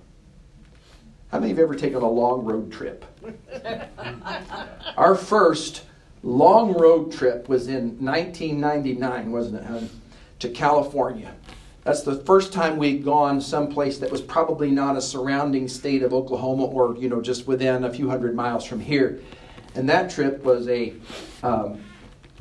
How 1.30 1.38
many 1.38 1.52
of 1.52 1.58
have 1.58 1.64
ever 1.64 1.74
taken 1.74 2.02
a 2.02 2.08
long 2.08 2.44
road 2.44 2.70
trip? 2.70 3.04
Our 4.96 5.14
first 5.14 5.82
long 6.22 6.72
road 6.72 7.12
trip 7.12 7.48
was 7.48 7.68
in 7.68 8.04
1999, 8.04 9.32
wasn't 9.32 9.56
it, 9.56 9.64
honey? 9.64 9.90
To 10.40 10.48
California. 10.48 11.34
That's 11.84 12.02
the 12.02 12.16
first 12.16 12.52
time 12.52 12.78
we'd 12.78 13.04
gone 13.04 13.42
someplace 13.42 13.98
that 13.98 14.10
was 14.10 14.22
probably 14.22 14.70
not 14.70 14.96
a 14.96 15.02
surrounding 15.02 15.68
state 15.68 16.02
of 16.02 16.14
Oklahoma 16.14 16.64
or, 16.64 16.96
you 16.96 17.10
know, 17.10 17.20
just 17.20 17.46
within 17.46 17.84
a 17.84 17.92
few 17.92 18.08
hundred 18.08 18.34
miles 18.34 18.64
from 18.64 18.80
here. 18.80 19.20
And 19.74 19.88
that 19.90 20.10
trip 20.10 20.42
was 20.44 20.66
a, 20.68 20.94
um, 21.42 21.82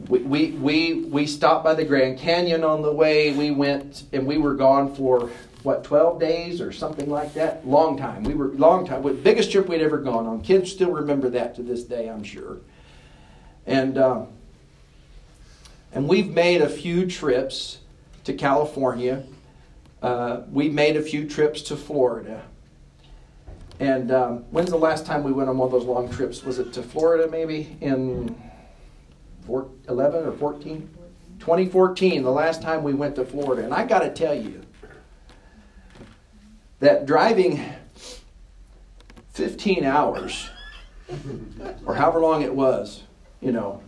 we, 0.08 0.20
we, 0.20 0.52
we, 0.52 0.94
we 1.04 1.28
stopped 1.28 1.66
by 1.66 1.74
the 1.74 1.84
Grand 1.84 2.20
Canyon 2.20 2.64
on 2.64 2.82
the 2.82 2.94
way. 2.94 3.34
We 3.34 3.52
went 3.52 4.04
and 4.14 4.26
we 4.26 4.38
were 4.38 4.56
gone 4.56 4.96
for, 4.96 5.30
what, 5.64 5.84
12 5.84 6.20
days 6.20 6.62
or 6.62 6.72
something 6.72 7.10
like 7.10 7.34
that? 7.34 7.68
Long 7.68 7.98
time. 7.98 8.24
We 8.24 8.34
were, 8.34 8.48
long 8.50 8.86
time. 8.86 9.02
Biggest 9.24 9.52
trip 9.52 9.68
we'd 9.68 9.82
ever 9.82 9.98
gone 9.98 10.26
on. 10.26 10.42
Kids 10.42 10.72
still 10.72 10.92
remember 10.92 11.30
that 11.30 11.56
to 11.56 11.64
this 11.64 11.84
day, 11.84 12.10
I'm 12.10 12.24
sure. 12.24 12.58
And, 13.66 13.98
um, 13.98 14.28
and 15.94 16.08
we've 16.08 16.30
made 16.30 16.62
a 16.62 16.70
few 16.70 17.06
trips 17.06 17.80
to 18.26 18.34
California 18.34 19.24
uh, 20.04 20.42
we 20.52 20.68
made 20.68 20.98
a 20.98 21.02
few 21.02 21.28
trips 21.28 21.62
to 21.62 21.78
Florida. 21.78 22.44
And 23.80 24.12
um, 24.12 24.40
when's 24.52 24.70
the 24.70 24.78
last 24.78 25.06
time 25.06 25.24
we 25.24 25.32
went 25.32 25.50
on 25.50 25.58
one 25.58 25.68
of 25.68 25.72
those 25.72 25.86
long 25.86 26.12
trips? 26.12 26.44
Was 26.44 26.60
it 26.60 26.74
to 26.74 26.84
Florida 26.84 27.28
maybe 27.32 27.78
in 27.80 28.36
four, 29.48 29.70
11 29.88 30.26
or 30.26 30.34
14? 30.34 30.90
2014, 31.40 32.22
the 32.22 32.30
last 32.30 32.62
time 32.62 32.84
we 32.84 32.94
went 32.94 33.16
to 33.16 33.26
Florida. 33.26 33.64
And 33.64 33.74
I 33.74 33.86
got 33.86 34.00
to 34.00 34.10
tell 34.10 34.36
you 34.36 34.62
that 36.84 37.06
driving 37.06 37.64
15 39.32 39.86
hours, 39.86 40.50
or 41.86 41.96
however 41.96 42.20
long 42.20 42.42
it 42.42 42.54
was, 42.54 43.04
you 43.42 43.54
know, 43.54 43.82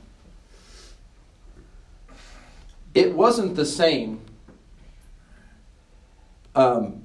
it 2.94 3.14
wasn't 3.14 3.56
the 3.56 3.66
same 3.66 4.22
um, 6.56 7.02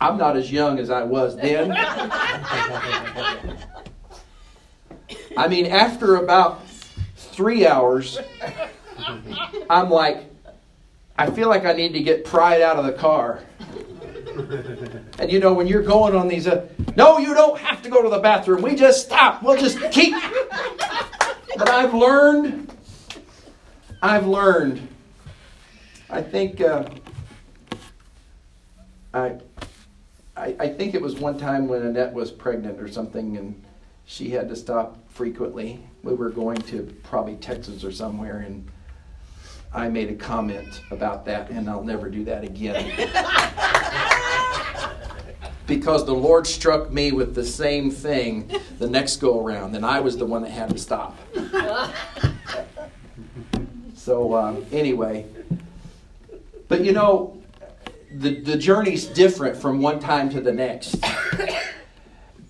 I'm 0.00 0.18
not 0.18 0.36
as 0.36 0.50
young 0.50 0.80
as 0.80 0.90
I 0.90 1.04
was 1.04 1.36
then. 1.36 1.70
I 5.36 5.46
mean, 5.48 5.66
after 5.66 6.16
about 6.16 6.66
three 7.16 7.64
hours, 7.64 8.18
I'm 9.70 9.88
like, 9.88 10.24
I 11.16 11.30
feel 11.30 11.48
like 11.48 11.64
I 11.64 11.74
need 11.74 11.92
to 11.92 12.00
get 12.00 12.24
pried 12.24 12.60
out 12.60 12.76
of 12.76 12.84
the 12.86 12.92
car. 12.92 13.44
And 15.18 15.30
you 15.30 15.38
know, 15.40 15.52
when 15.52 15.66
you're 15.66 15.82
going 15.82 16.14
on 16.14 16.28
these, 16.28 16.46
uh, 16.46 16.66
no, 16.96 17.18
you 17.18 17.34
don't 17.34 17.58
have 17.58 17.82
to 17.82 17.90
go 17.90 18.02
to 18.02 18.08
the 18.08 18.18
bathroom. 18.18 18.62
We 18.62 18.74
just 18.74 19.04
stop. 19.04 19.42
We'll 19.42 19.58
just 19.58 19.78
keep. 19.90 20.14
But 21.56 21.68
I've 21.68 21.94
learned, 21.94 22.74
I've 24.02 24.26
learned. 24.26 24.88
I 26.08 26.22
think 26.22 26.60
uh, 26.60 26.88
I, 29.12 29.38
I, 30.36 30.56
I 30.58 30.68
think 30.68 30.94
it 30.94 31.02
was 31.02 31.16
one 31.16 31.38
time 31.38 31.68
when 31.68 31.82
Annette 31.82 32.12
was 32.12 32.30
pregnant 32.30 32.80
or 32.80 32.88
something, 32.88 33.36
and 33.36 33.62
she 34.06 34.30
had 34.30 34.48
to 34.48 34.56
stop 34.56 34.98
frequently. 35.10 35.80
We 36.02 36.14
were 36.14 36.30
going 36.30 36.58
to 36.62 36.82
probably 37.02 37.36
Texas 37.36 37.84
or 37.84 37.92
somewhere, 37.92 38.38
and 38.38 38.68
I 39.72 39.88
made 39.88 40.10
a 40.10 40.14
comment 40.14 40.82
about 40.90 41.24
that, 41.26 41.50
and 41.50 41.68
I'll 41.68 41.84
never 41.84 42.08
do 42.08 42.24
that 42.24 42.42
again. 42.42 43.08
because 45.70 46.04
the 46.04 46.12
Lord 46.12 46.48
struck 46.48 46.90
me 46.90 47.12
with 47.12 47.36
the 47.36 47.44
same 47.44 47.92
thing 47.92 48.50
the 48.80 48.90
next 48.90 49.18
go 49.18 49.46
around, 49.46 49.76
and 49.76 49.86
I 49.86 50.00
was 50.00 50.16
the 50.16 50.26
one 50.26 50.42
that 50.42 50.50
had 50.50 50.70
to 50.70 50.78
stop. 50.78 51.16
so, 53.94 54.34
um, 54.34 54.66
anyway, 54.72 55.26
but 56.66 56.84
you 56.84 56.90
know, 56.90 57.40
the, 58.12 58.40
the 58.40 58.56
journey's 58.56 59.06
different 59.06 59.56
from 59.56 59.80
one 59.80 60.00
time 60.00 60.28
to 60.30 60.40
the 60.40 60.52
next. 60.52 60.96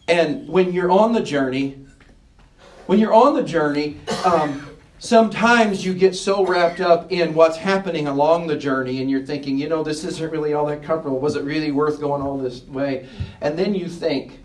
and 0.08 0.48
when 0.48 0.72
you're 0.72 0.90
on 0.90 1.12
the 1.12 1.22
journey, 1.22 1.84
when 2.86 2.98
you're 2.98 3.12
on 3.12 3.34
the 3.34 3.44
journey, 3.44 4.00
um, 4.24 4.66
sometimes 5.00 5.84
you 5.84 5.94
get 5.94 6.14
so 6.14 6.46
wrapped 6.46 6.80
up 6.80 7.10
in 7.10 7.34
what's 7.34 7.56
happening 7.56 8.06
along 8.06 8.46
the 8.46 8.56
journey 8.56 9.00
and 9.00 9.10
you're 9.10 9.24
thinking, 9.24 9.58
you 9.58 9.68
know, 9.68 9.82
this 9.82 10.04
isn't 10.04 10.30
really 10.30 10.52
all 10.52 10.66
that 10.66 10.82
comfortable. 10.82 11.18
Was 11.18 11.34
it 11.34 11.42
really 11.42 11.72
worth 11.72 11.98
going 11.98 12.22
all 12.22 12.38
this 12.38 12.62
way? 12.66 13.08
And 13.40 13.58
then 13.58 13.74
you 13.74 13.88
think, 13.88 14.38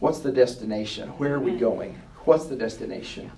what's 0.00 0.18
the 0.18 0.32
destination? 0.32 1.08
Where 1.10 1.34
are 1.34 1.40
we 1.40 1.52
hmm. 1.52 1.58
going? 1.58 2.02
What's 2.24 2.46
the 2.46 2.56
destination? 2.56 3.30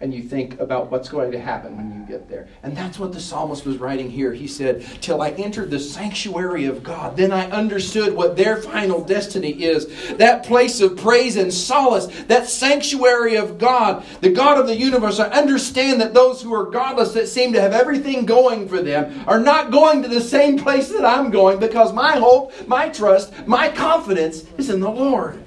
And 0.00 0.14
you 0.14 0.22
think 0.22 0.60
about 0.60 0.92
what's 0.92 1.08
going 1.08 1.32
to 1.32 1.40
happen 1.40 1.76
when 1.76 1.92
you 1.92 2.06
get 2.06 2.28
there. 2.28 2.46
And 2.62 2.76
that's 2.76 3.00
what 3.00 3.12
the 3.12 3.20
psalmist 3.20 3.66
was 3.66 3.78
writing 3.78 4.08
here. 4.08 4.32
He 4.32 4.46
said, 4.46 4.86
Till 5.00 5.20
I 5.20 5.30
entered 5.30 5.72
the 5.72 5.80
sanctuary 5.80 6.66
of 6.66 6.84
God, 6.84 7.16
then 7.16 7.32
I 7.32 7.50
understood 7.50 8.14
what 8.14 8.36
their 8.36 8.58
final 8.58 9.02
destiny 9.02 9.50
is. 9.50 10.16
That 10.16 10.44
place 10.44 10.80
of 10.80 10.96
praise 10.96 11.36
and 11.36 11.52
solace, 11.52 12.06
that 12.26 12.48
sanctuary 12.48 13.34
of 13.34 13.58
God, 13.58 14.04
the 14.20 14.30
God 14.30 14.60
of 14.60 14.68
the 14.68 14.76
universe. 14.76 15.18
I 15.18 15.30
understand 15.30 16.00
that 16.00 16.14
those 16.14 16.40
who 16.40 16.54
are 16.54 16.70
godless, 16.70 17.12
that 17.14 17.26
seem 17.26 17.52
to 17.54 17.60
have 17.60 17.72
everything 17.72 18.24
going 18.24 18.68
for 18.68 18.80
them, 18.80 19.24
are 19.26 19.40
not 19.40 19.72
going 19.72 20.02
to 20.02 20.08
the 20.08 20.20
same 20.20 20.58
place 20.58 20.90
that 20.92 21.04
I'm 21.04 21.32
going 21.32 21.58
because 21.58 21.92
my 21.92 22.12
hope, 22.12 22.52
my 22.68 22.88
trust, 22.88 23.48
my 23.48 23.68
confidence 23.68 24.44
is 24.58 24.70
in 24.70 24.78
the 24.78 24.90
Lord. 24.90 25.42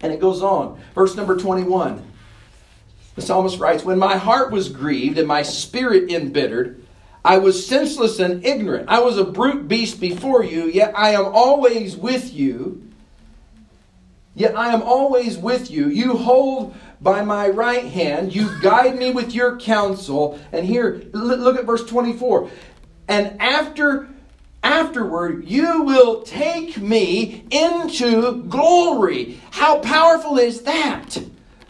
And 0.00 0.12
it 0.12 0.20
goes 0.20 0.40
on. 0.40 0.80
Verse 0.94 1.16
number 1.16 1.36
21. 1.36 2.11
The 3.14 3.22
psalmist 3.22 3.58
writes, 3.58 3.84
When 3.84 3.98
my 3.98 4.16
heart 4.16 4.50
was 4.50 4.68
grieved 4.68 5.18
and 5.18 5.28
my 5.28 5.42
spirit 5.42 6.10
embittered, 6.10 6.84
I 7.24 7.38
was 7.38 7.66
senseless 7.66 8.18
and 8.18 8.44
ignorant. 8.44 8.88
I 8.88 9.00
was 9.00 9.16
a 9.16 9.24
brute 9.24 9.68
beast 9.68 10.00
before 10.00 10.42
you, 10.42 10.64
yet 10.64 10.92
I 10.96 11.10
am 11.10 11.26
always 11.26 11.96
with 11.96 12.32
you. 12.32 12.88
Yet 14.34 14.56
I 14.56 14.72
am 14.72 14.82
always 14.82 15.36
with 15.36 15.70
you. 15.70 15.88
You 15.88 16.16
hold 16.16 16.74
by 17.00 17.22
my 17.22 17.48
right 17.48 17.84
hand. 17.84 18.34
You 18.34 18.50
guide 18.60 18.98
me 18.98 19.12
with 19.12 19.34
your 19.34 19.58
counsel. 19.58 20.40
And 20.52 20.64
here, 20.64 21.02
look 21.12 21.58
at 21.58 21.66
verse 21.66 21.84
24. 21.84 22.50
And 23.08 23.40
after 23.40 24.08
afterward 24.62 25.44
you 25.48 25.82
will 25.82 26.22
take 26.22 26.78
me 26.78 27.44
into 27.50 28.42
glory. 28.44 29.40
How 29.50 29.80
powerful 29.80 30.38
is 30.38 30.62
that? 30.62 31.18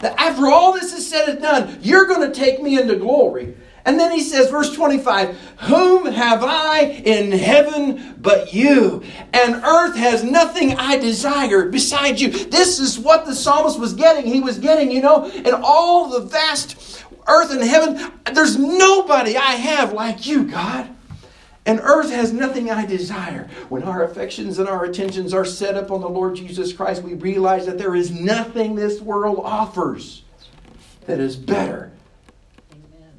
That 0.03 0.19
after 0.21 0.47
all 0.49 0.75
this 0.75 0.93
is 0.93 1.09
said 1.09 1.29
and 1.29 1.41
done, 1.41 1.79
you're 1.81 2.07
going 2.07 2.31
to 2.31 2.39
take 2.39 2.61
me 2.61 2.79
into 2.79 2.97
glory. 2.97 3.57
And 3.85 3.99
then 3.99 4.13
he 4.13 4.21
says, 4.21 4.49
verse 4.49 4.73
25, 4.75 5.37
Whom 5.63 6.07
have 6.07 6.45
I 6.45 6.83
in 7.05 7.33
heaven 7.33 8.17
but 8.21 8.55
you? 8.55 9.03
And 9.33 9.57
earth 9.57 9.97
has 9.97 10.23
nothing 10.23 10.77
I 10.77 10.99
desire 10.99 11.69
besides 11.69 12.21
you. 12.21 12.31
This 12.31 12.79
is 12.79 12.99
what 12.99 13.27
the 13.27 13.35
psalmist 13.35 13.81
was 13.81 13.95
getting. 13.95 14.25
He 14.25 14.41
was 14.41 14.59
getting, 14.59 14.93
you 14.93 15.03
know, 15.03 15.29
in 15.29 15.53
all 15.53 16.11
the 16.11 16.21
vast 16.21 17.05
earth 17.27 17.51
and 17.51 17.63
heaven, 17.63 18.13
there's 18.33 18.57
nobody 18.57 19.37
I 19.37 19.53
have 19.53 19.93
like 19.93 20.27
you, 20.27 20.45
God. 20.45 20.92
And 21.65 21.81
earth 21.81 22.11
has 22.11 22.33
nothing 22.33 22.71
I 22.71 22.87
desire. 22.87 23.49
When 23.69 23.85
our 23.85 24.03
affections 24.03 24.59
and 24.59 24.69
our 24.69 24.85
attentions 24.85 25.33
are 25.33 25.45
set 25.45 25.77
up 25.77 25.93
on 25.93 26.01
the 26.01 26.09
Lord 26.09 26.35
Jesus 26.35 26.73
Christ, 26.73 27.03
we 27.03 27.15
realize 27.15 27.67
that 27.67 27.79
there 27.79 27.95
is 27.95 28.11
nothing 28.11 28.75
this 28.75 29.01
world 29.01 29.41
offers 29.45 30.25
that 31.07 31.21
is 31.21 31.37
better. 31.37 31.93
Amen. 32.73 33.13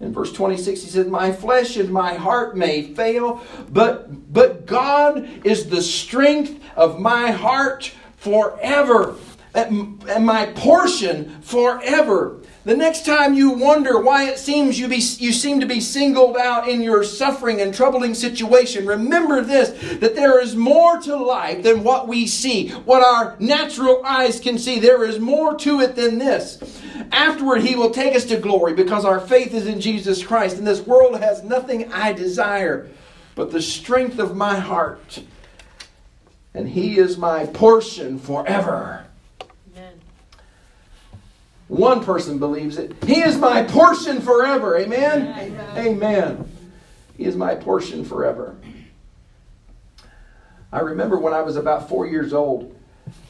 In 0.00 0.12
verse 0.12 0.32
26, 0.32 0.82
he 0.82 0.88
says, 0.88 1.06
My 1.06 1.30
flesh 1.30 1.76
and 1.76 1.90
my 1.90 2.14
heart 2.14 2.56
may 2.56 2.82
fail, 2.82 3.44
but, 3.70 4.32
but 4.32 4.66
God 4.66 5.46
is 5.46 5.68
the 5.68 5.82
strength 5.82 6.60
of 6.74 6.98
my 6.98 7.30
heart 7.30 7.92
forever, 8.16 9.14
and 9.54 10.26
my 10.26 10.46
portion 10.56 11.40
forever. 11.40 12.40
The 12.66 12.76
next 12.76 13.06
time 13.06 13.34
you 13.34 13.50
wonder 13.50 14.00
why 14.00 14.24
it 14.24 14.40
seems 14.40 14.76
you, 14.76 14.88
be, 14.88 14.96
you 14.96 15.32
seem 15.32 15.60
to 15.60 15.66
be 15.66 15.80
singled 15.80 16.36
out 16.36 16.68
in 16.68 16.80
your 16.80 17.04
suffering 17.04 17.60
and 17.60 17.72
troubling 17.72 18.12
situation, 18.12 18.86
remember 18.86 19.40
this 19.40 19.68
that 20.00 20.16
there 20.16 20.40
is 20.40 20.56
more 20.56 20.98
to 21.02 21.14
life 21.14 21.62
than 21.62 21.84
what 21.84 22.08
we 22.08 22.26
see, 22.26 22.70
what 22.70 23.04
our 23.04 23.36
natural 23.38 24.04
eyes 24.04 24.40
can 24.40 24.58
see. 24.58 24.80
There 24.80 25.04
is 25.04 25.20
more 25.20 25.56
to 25.58 25.78
it 25.78 25.94
than 25.94 26.18
this. 26.18 26.58
Afterward, 27.12 27.60
He 27.60 27.76
will 27.76 27.90
take 27.90 28.16
us 28.16 28.24
to 28.24 28.36
glory 28.36 28.74
because 28.74 29.04
our 29.04 29.20
faith 29.20 29.54
is 29.54 29.68
in 29.68 29.80
Jesus 29.80 30.26
Christ, 30.26 30.56
and 30.58 30.66
this 30.66 30.84
world 30.84 31.20
has 31.20 31.44
nothing 31.44 31.92
I 31.92 32.12
desire 32.14 32.88
but 33.36 33.52
the 33.52 33.62
strength 33.62 34.18
of 34.18 34.34
my 34.34 34.58
heart. 34.58 35.22
And 36.52 36.68
He 36.68 36.98
is 36.98 37.16
my 37.16 37.46
portion 37.46 38.18
forever. 38.18 39.05
One 41.68 42.04
person 42.04 42.38
believes 42.38 42.78
it. 42.78 42.92
He 43.04 43.20
is 43.20 43.36
my 43.36 43.62
portion 43.64 44.20
forever. 44.20 44.76
Amen? 44.78 45.34
Amen. 45.36 45.78
Amen. 45.78 46.52
He 47.16 47.24
is 47.24 47.34
my 47.34 47.54
portion 47.54 48.04
forever. 48.04 48.56
I 50.72 50.80
remember 50.80 51.18
when 51.18 51.32
I 51.32 51.42
was 51.42 51.56
about 51.56 51.88
four 51.88 52.06
years 52.06 52.32
old, 52.32 52.74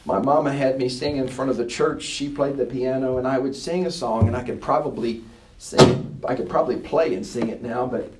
my 0.04 0.18
mama 0.18 0.52
had 0.52 0.78
me 0.78 0.88
sing 0.88 1.16
in 1.16 1.28
front 1.28 1.50
of 1.50 1.56
the 1.56 1.66
church. 1.66 2.02
She 2.02 2.28
played 2.28 2.56
the 2.56 2.66
piano, 2.66 3.18
and 3.18 3.26
I 3.26 3.38
would 3.38 3.54
sing 3.54 3.86
a 3.86 3.90
song, 3.90 4.26
and 4.26 4.36
I 4.36 4.42
could 4.42 4.60
probably 4.60 5.22
sing. 5.58 6.20
I 6.26 6.34
could 6.34 6.49
probably 6.49 6.76
play 6.76 7.14
and 7.14 7.25
sing 7.25 7.49
it 7.49 7.62
now, 7.62 7.86
but 7.86 8.12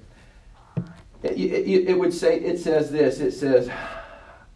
it, 1.23 1.33
it, 1.33 1.89
it 1.89 1.99
would 1.99 2.13
say, 2.13 2.39
it 2.39 2.59
says 2.59 2.91
this 2.91 3.21
it 3.21 3.33
says, 3.33 3.71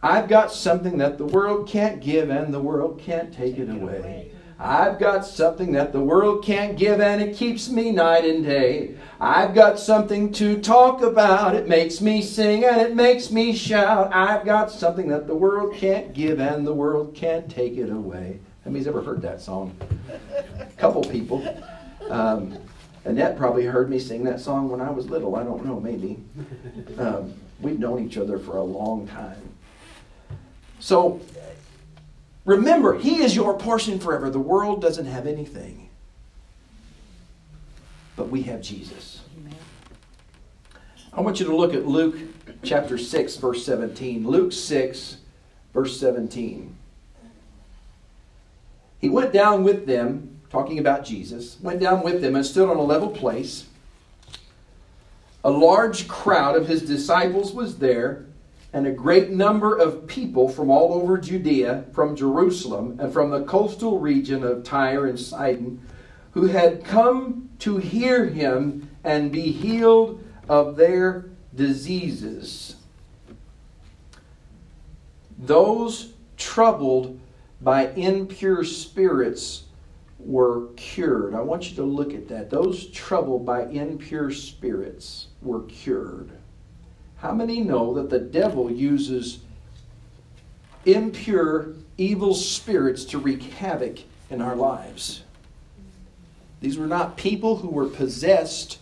I've 0.02 0.28
got 0.28 0.52
something 0.52 0.98
that 0.98 1.18
the 1.18 1.26
world 1.26 1.68
can't 1.68 2.00
give, 2.00 2.30
and 2.30 2.52
the 2.52 2.60
world 2.60 3.00
can't 3.00 3.32
take 3.32 3.58
it 3.58 3.68
away. 3.68 4.32
I've 4.62 4.98
got 4.98 5.24
something 5.24 5.72
that 5.72 5.92
the 5.94 6.00
world 6.00 6.44
can't 6.44 6.76
give 6.76 7.00
and 7.00 7.22
it 7.22 7.34
keeps 7.34 7.70
me 7.70 7.92
night 7.92 8.26
and 8.26 8.44
day. 8.44 8.94
I've 9.18 9.54
got 9.54 9.78
something 9.78 10.32
to 10.32 10.60
talk 10.60 11.00
about. 11.00 11.56
It 11.56 11.66
makes 11.66 12.02
me 12.02 12.20
sing 12.20 12.66
and 12.66 12.78
it 12.78 12.94
makes 12.94 13.30
me 13.30 13.56
shout. 13.56 14.14
I've 14.14 14.44
got 14.44 14.70
something 14.70 15.08
that 15.08 15.26
the 15.26 15.34
world 15.34 15.74
can't 15.74 16.12
give 16.12 16.40
and 16.40 16.66
the 16.66 16.74
world 16.74 17.14
can't 17.14 17.50
take 17.50 17.78
it 17.78 17.88
away. 17.88 18.38
Anybody's 18.66 18.86
ever 18.86 19.00
heard 19.00 19.22
that 19.22 19.40
song? 19.40 19.74
A 20.60 20.66
couple 20.76 21.02
people. 21.04 21.42
Um, 22.10 22.58
Annette 23.06 23.38
probably 23.38 23.64
heard 23.64 23.88
me 23.88 23.98
sing 23.98 24.24
that 24.24 24.40
song 24.40 24.68
when 24.68 24.82
I 24.82 24.90
was 24.90 25.08
little. 25.08 25.36
I 25.36 25.42
don't 25.42 25.64
know, 25.64 25.80
maybe. 25.80 26.18
Um, 26.98 27.32
we've 27.62 27.78
known 27.78 28.04
each 28.04 28.18
other 28.18 28.38
for 28.38 28.58
a 28.58 28.62
long 28.62 29.08
time. 29.08 29.40
So 30.80 31.18
Remember, 32.50 32.98
He 32.98 33.22
is 33.22 33.36
your 33.36 33.56
portion 33.56 34.00
forever. 34.00 34.28
The 34.28 34.40
world 34.40 34.82
doesn't 34.82 35.06
have 35.06 35.28
anything, 35.28 35.88
but 38.16 38.28
we 38.28 38.42
have 38.42 38.60
Jesus. 38.60 39.20
I 41.12 41.20
want 41.20 41.38
you 41.38 41.46
to 41.46 41.54
look 41.54 41.74
at 41.74 41.86
Luke 41.86 42.16
chapter 42.64 42.98
6, 42.98 43.36
verse 43.36 43.64
17. 43.64 44.26
Luke 44.26 44.50
6, 44.50 45.18
verse 45.72 46.00
17. 46.00 46.76
He 48.98 49.08
went 49.08 49.32
down 49.32 49.62
with 49.62 49.86
them, 49.86 50.40
talking 50.50 50.80
about 50.80 51.04
Jesus, 51.04 51.56
went 51.60 51.78
down 51.78 52.02
with 52.02 52.20
them 52.20 52.34
and 52.34 52.44
stood 52.44 52.68
on 52.68 52.78
a 52.78 52.82
level 52.82 53.10
place. 53.10 53.68
A 55.44 55.50
large 55.52 56.08
crowd 56.08 56.56
of 56.56 56.66
his 56.66 56.82
disciples 56.82 57.52
was 57.52 57.78
there 57.78 58.26
and 58.72 58.86
a 58.86 58.92
great 58.92 59.30
number 59.30 59.76
of 59.76 60.06
people 60.06 60.48
from 60.48 60.70
all 60.70 60.92
over 60.94 61.18
Judea, 61.18 61.84
from 61.92 62.14
Jerusalem, 62.14 62.98
and 63.00 63.12
from 63.12 63.30
the 63.30 63.42
coastal 63.42 63.98
region 63.98 64.44
of 64.44 64.62
Tyre 64.62 65.06
and 65.06 65.18
Sidon, 65.18 65.84
who 66.32 66.46
had 66.46 66.84
come 66.84 67.50
to 67.60 67.78
hear 67.78 68.26
him 68.26 68.88
and 69.02 69.32
be 69.32 69.50
healed 69.50 70.22
of 70.48 70.76
their 70.76 71.30
diseases. 71.54 72.76
Those 75.36 76.12
troubled 76.36 77.18
by 77.60 77.88
impure 77.88 78.62
spirits 78.62 79.64
were 80.18 80.68
cured. 80.76 81.34
I 81.34 81.40
want 81.40 81.70
you 81.70 81.76
to 81.76 81.84
look 81.84 82.14
at 82.14 82.28
that. 82.28 82.50
Those 82.50 82.86
troubled 82.88 83.44
by 83.44 83.64
impure 83.66 84.30
spirits 84.30 85.28
were 85.42 85.62
cured. 85.62 86.30
How 87.20 87.32
many 87.32 87.60
know 87.60 87.92
that 87.94 88.08
the 88.08 88.18
devil 88.18 88.70
uses 88.70 89.40
impure, 90.86 91.74
evil 91.98 92.34
spirits 92.34 93.04
to 93.06 93.18
wreak 93.18 93.42
havoc 93.42 93.98
in 94.30 94.40
our 94.40 94.56
lives? 94.56 95.22
These 96.60 96.78
were 96.78 96.86
not 96.86 97.18
people 97.18 97.56
who 97.56 97.68
were 97.68 97.88
possessed 97.88 98.78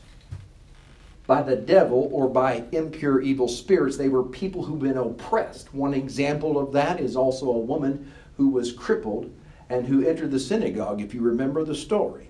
by 1.27 1.42
the 1.42 1.57
devil 1.57 2.09
or 2.12 2.29
by 2.29 2.64
impure, 2.70 3.20
evil 3.20 3.48
spirits. 3.48 3.96
They 3.96 4.09
were 4.09 4.22
people 4.22 4.64
who've 4.64 4.79
been 4.79 4.96
oppressed. 4.96 5.74
One 5.74 5.92
example 5.92 6.59
of 6.59 6.72
that 6.72 7.01
is 7.01 7.16
also 7.16 7.51
a 7.51 7.59
woman 7.59 8.12
who 8.37 8.51
was 8.51 8.72
crippled 8.72 9.33
and 9.68 9.85
who 9.87 10.07
entered 10.07 10.31
the 10.31 10.40
synagogue, 10.40 11.01
if 11.01 11.12
you 11.12 11.20
remember 11.20 11.64
the 11.64 11.74
story 11.74 12.27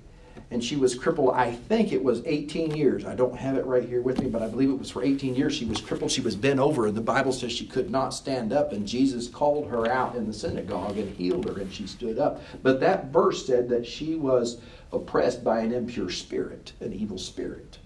and 0.51 0.63
she 0.63 0.77
was 0.77 0.95
crippled. 0.95 1.35
I 1.35 1.53
think 1.53 1.93
it 1.93 2.03
was 2.03 2.23
18 2.25 2.75
years. 2.75 3.05
I 3.05 3.15
don't 3.15 3.37
have 3.37 3.57
it 3.57 3.67
right 3.67 3.85
here 3.85 4.01
with 4.01 4.21
me, 4.21 4.29
but 4.29 4.43
I 4.43 4.49
believe 4.49 4.71
it 4.71 4.79
was 4.79 4.91
for 4.91 5.03
18 5.03 5.35
years. 5.35 5.55
She 5.55 5.65
was 5.65 5.81
crippled. 5.81 6.11
She 6.11 6.21
was 6.21 6.37
bent 6.37 6.59
over, 6.61 6.87
and 6.87 6.97
the 6.97 7.01
Bible 7.01 7.33
says 7.33 7.53
she 7.53 7.67
could 7.67 7.91
not 7.91 8.15
stand 8.15 8.53
up. 8.53 8.73
And 8.73 8.87
Jesus 8.87 9.29
called 9.29 9.69
her 9.69 9.87
out 9.87 10.17
in 10.17 10.27
the 10.27 10.33
synagogue 10.33 10.99
and 10.99 11.15
healed 11.17 11.49
her, 11.49 11.61
and 11.61 11.73
she 11.73 11.87
stood 11.87 12.19
up. 12.19 12.43
But 12.63 12.81
that 12.81 13.07
verse 13.07 13.47
said 13.47 13.69
that 13.69 13.87
she 13.87 14.15
was 14.15 14.61
oppressed 14.93 15.45
by 15.45 15.61
an 15.61 15.73
impure 15.73 16.11
spirit, 16.11 16.73
an 16.81 16.93
evil 16.93 17.19
spirit. 17.19 17.79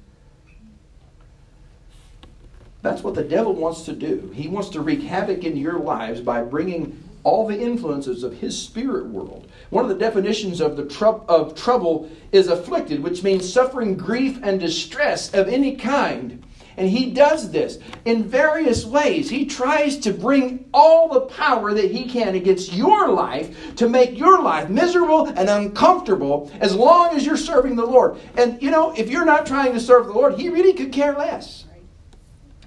That's 2.82 3.02
what 3.02 3.14
the 3.14 3.24
devil 3.24 3.54
wants 3.54 3.82
to 3.82 3.92
do. 3.92 4.30
He 4.34 4.48
wants 4.48 4.68
to 4.70 4.80
wreak 4.80 5.02
havoc 5.02 5.44
in 5.44 5.56
your 5.56 5.78
lives 5.78 6.20
by 6.20 6.42
bringing 6.42 7.02
all 7.24 7.46
the 7.46 7.58
influences 7.58 8.24
of 8.24 8.34
his 8.34 8.60
spirit 8.60 9.06
world. 9.06 9.48
One 9.72 9.86
of 9.86 9.88
the 9.88 10.04
definitions 10.04 10.60
of 10.60 10.76
the 10.76 11.24
of 11.28 11.54
trouble 11.54 12.10
is 12.30 12.48
afflicted, 12.48 13.02
which 13.02 13.22
means 13.22 13.50
suffering 13.50 13.96
grief 13.96 14.38
and 14.42 14.60
distress 14.60 15.32
of 15.32 15.48
any 15.48 15.76
kind. 15.76 16.44
And 16.76 16.90
he 16.90 17.10
does 17.10 17.50
this 17.50 17.78
in 18.04 18.24
various 18.24 18.84
ways. 18.84 19.30
He 19.30 19.46
tries 19.46 19.96
to 20.00 20.12
bring 20.12 20.68
all 20.74 21.08
the 21.08 21.22
power 21.22 21.72
that 21.72 21.90
he 21.90 22.04
can 22.04 22.34
against 22.34 22.74
your 22.74 23.08
life 23.08 23.74
to 23.76 23.88
make 23.88 24.18
your 24.18 24.42
life 24.42 24.68
miserable 24.68 25.28
and 25.28 25.48
uncomfortable 25.48 26.52
as 26.60 26.76
long 26.76 27.16
as 27.16 27.24
you're 27.24 27.38
serving 27.38 27.76
the 27.76 27.86
Lord. 27.86 28.18
And 28.36 28.62
you 28.62 28.70
know, 28.70 28.92
if 28.94 29.08
you're 29.08 29.24
not 29.24 29.46
trying 29.46 29.72
to 29.72 29.80
serve 29.80 30.04
the 30.04 30.12
Lord, 30.12 30.38
he 30.38 30.50
really 30.50 30.74
could 30.74 30.92
care 30.92 31.16
less. 31.16 31.64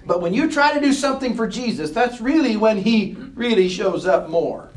But 0.04 0.20
when 0.20 0.34
you 0.34 0.50
try 0.50 0.74
to 0.74 0.80
do 0.80 0.92
something 0.92 1.36
for 1.36 1.46
Jesus, 1.46 1.92
that's 1.92 2.20
really 2.20 2.56
when 2.56 2.78
he 2.78 3.16
really 3.36 3.68
shows 3.68 4.06
up 4.06 4.28
more. 4.28 4.70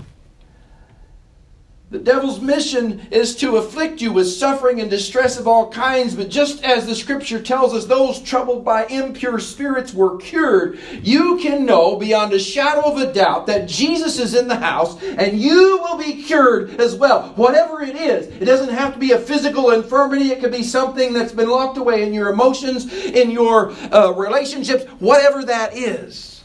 The 1.92 1.98
devil's 1.98 2.40
mission 2.40 3.08
is 3.10 3.36
to 3.38 3.58
afflict 3.58 4.00
you 4.00 4.14
with 4.14 4.32
suffering 4.32 4.80
and 4.80 4.92
distress 4.92 5.40
of 5.40 5.48
all 5.48 5.72
kinds, 5.72 6.14
but 6.14 6.30
just 6.30 6.64
as 6.64 6.86
the 6.86 6.94
scripture 6.94 7.42
tells 7.42 7.74
us 7.74 7.86
those 7.86 8.22
troubled 8.22 8.64
by 8.64 8.86
impure 8.86 9.40
spirits 9.40 9.92
were 9.92 10.18
cured, 10.18 10.78
you 11.02 11.40
can 11.40 11.66
know 11.66 11.96
beyond 11.96 12.32
a 12.32 12.38
shadow 12.38 12.82
of 12.82 13.00
a 13.00 13.12
doubt 13.12 13.48
that 13.48 13.68
Jesus 13.68 14.20
is 14.20 14.36
in 14.36 14.48
the 14.48 14.58
house 14.58 15.02
and 15.02 15.40
you 15.40 15.80
will 15.80 15.98
be 15.98 16.22
cured 16.22 16.80
as 16.80 16.94
well. 16.94 17.30
Whatever 17.30 17.82
it 17.82 17.96
is, 17.96 18.28
it 18.40 18.46
doesn't 18.46 18.70
have 18.70 18.94
to 18.94 19.00
be 19.00 19.14
a 19.14 19.20
physical 19.20 19.72
infirmity, 19.72 20.30
it 20.30 20.42
could 20.42 20.52
be 20.52 20.62
something 20.62 21.12
that's 21.12 21.34
been 21.34 21.50
locked 21.50 21.80
away 21.80 22.04
in 22.04 22.14
your 22.14 22.30
emotions, 22.30 22.94
in 22.94 23.32
your 23.32 23.72
uh, 23.92 24.14
relationships, 24.16 24.84
whatever 25.00 25.44
that 25.44 25.76
is. 25.76 26.44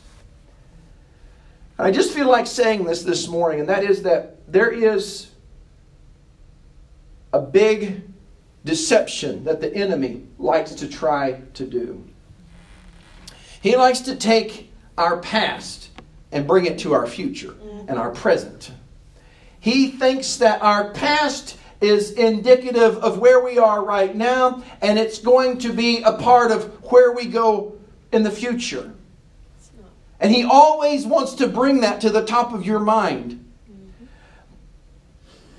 I 1.78 1.90
just 1.90 2.14
feel 2.14 2.30
like 2.30 2.46
saying 2.46 2.84
this 2.84 3.02
this 3.02 3.28
morning, 3.28 3.60
and 3.60 3.68
that 3.68 3.84
is 3.84 4.04
that 4.04 4.38
there 4.50 4.70
is 4.70 5.32
a 7.34 7.40
big 7.40 8.00
deception 8.64 9.42
that 9.42 9.60
the 9.60 9.74
enemy 9.74 10.22
likes 10.38 10.70
to 10.70 10.88
try 10.88 11.32
to 11.54 11.66
do. 11.66 12.02
He 13.60 13.74
likes 13.76 14.02
to 14.02 14.14
take 14.14 14.72
our 14.96 15.18
past 15.18 15.90
and 16.30 16.46
bring 16.46 16.64
it 16.66 16.78
to 16.78 16.94
our 16.94 17.08
future 17.08 17.50
mm-hmm. 17.50 17.88
and 17.88 17.98
our 17.98 18.12
present. 18.12 18.70
He 19.58 19.90
thinks 19.90 20.36
that 20.36 20.62
our 20.62 20.92
past 20.92 21.58
is 21.80 22.12
indicative 22.12 22.98
of 22.98 23.18
where 23.18 23.40
we 23.40 23.58
are 23.58 23.84
right 23.84 24.14
now, 24.14 24.62
and 24.80 24.96
it's 24.96 25.18
going 25.18 25.58
to 25.58 25.72
be 25.72 26.02
a 26.02 26.12
part 26.12 26.52
of 26.52 26.64
where 26.92 27.10
we 27.10 27.26
go 27.26 27.76
in 28.12 28.22
the 28.22 28.30
future. 28.30 28.94
And 30.20 30.32
he 30.32 30.44
always 30.44 31.04
wants 31.04 31.34
to 31.34 31.48
bring 31.48 31.80
that 31.80 32.00
to 32.02 32.10
the 32.10 32.24
top 32.24 32.54
of 32.54 32.64
your 32.64 32.78
mind. 32.78 33.44
Mm-hmm. 33.68 34.04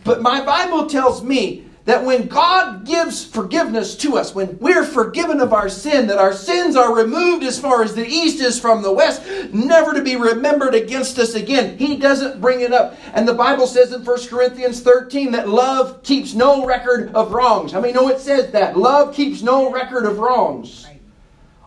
But 0.06 0.22
my 0.22 0.44
Bible 0.46 0.88
tells 0.88 1.22
me 1.22 1.64
that 1.86 2.04
when 2.04 2.28
God 2.28 2.86
gives 2.86 3.24
forgiveness 3.24 3.95
to 3.98 4.17
us, 4.17 4.34
when 4.34 4.58
we're 4.60 4.84
forgiven 4.84 5.39
of 5.39 5.54
our 5.54 5.69
sin, 5.69 6.08
that 6.08 6.17
our 6.17 6.34
sins 6.34 6.76
are 6.76 6.95
removed 6.95 7.43
as 7.43 7.60
far 7.60 7.84
as 7.84 7.93
the 7.93 8.06
east 8.06 8.41
is 8.41 8.60
from 8.60 8.82
the 8.82 8.91
west, 8.91 9.24
never 9.54 9.93
to 9.93 10.02
be 10.02 10.15
remembered 10.15 10.74
against 10.74 11.19
us 11.19 11.36
again. 11.36 11.78
He 11.78 11.98
doesn't 11.98 12.41
bring 12.41 12.62
it 12.62 12.74
up. 12.74 12.98
And 13.13 13.28
the 13.28 13.34
Bible 13.34 13.67
says 13.67 13.93
in 13.93 14.04
1 14.04 14.28
Corinthians 14.28 14.82
13 14.82 15.32
that 15.32 15.48
love 15.48 16.02
keeps 16.02 16.34
no 16.34 16.65
record 16.65 17.13
of 17.13 17.32
wrongs. 17.32 17.71
How 17.71 17.78
I 17.78 17.82
many 17.82 17.93
know 17.93 18.10
it 18.10 18.19
says 18.19 18.52
that? 18.52 18.78
Love 18.78 19.13
keeps 19.13 19.43
no 19.43 19.71
record 19.71 20.06
of 20.06 20.17
wrongs. 20.17 20.88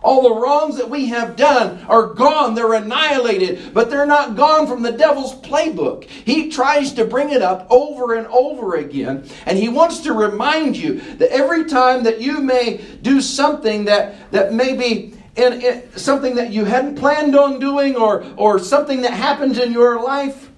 All 0.02 0.22
the 0.22 0.40
wrongs 0.40 0.76
that 0.76 0.88
we 0.88 1.06
have 1.06 1.34
done 1.34 1.84
are 1.88 2.14
gone. 2.14 2.54
They're 2.54 2.74
annihilated, 2.74 3.74
but 3.74 3.90
they're 3.90 4.06
not 4.06 4.36
gone 4.36 4.66
from 4.66 4.82
the 4.82 4.92
devil's 4.92 5.34
playbook. 5.40 6.04
He 6.04 6.50
tries 6.50 6.92
to 6.92 7.04
bring 7.04 7.30
it 7.30 7.42
up 7.42 7.66
over 7.68 8.14
and 8.14 8.26
over 8.28 8.76
again, 8.76 9.28
and 9.44 9.58
he 9.58 9.68
wants 9.68 10.00
to 10.00 10.12
remind 10.12 10.76
you 10.76 11.00
that 11.16 11.32
every 11.32 11.64
time 11.64 12.04
that 12.04 12.20
you 12.20 12.40
may 12.40 12.76
do 13.02 13.20
something 13.20 13.86
that, 13.86 14.30
that 14.30 14.52
may 14.52 14.76
be 14.76 15.14
in, 15.34 15.60
in 15.62 15.96
something 15.96 16.34
that 16.36 16.52
you 16.52 16.64
hadn't 16.64 16.96
planned 16.96 17.36
on 17.36 17.58
doing 17.58 17.96
or, 17.96 18.24
or 18.36 18.58
something 18.58 19.02
that 19.02 19.12
happens 19.12 19.58
in 19.58 19.72
your 19.72 20.02
life, 20.02 20.50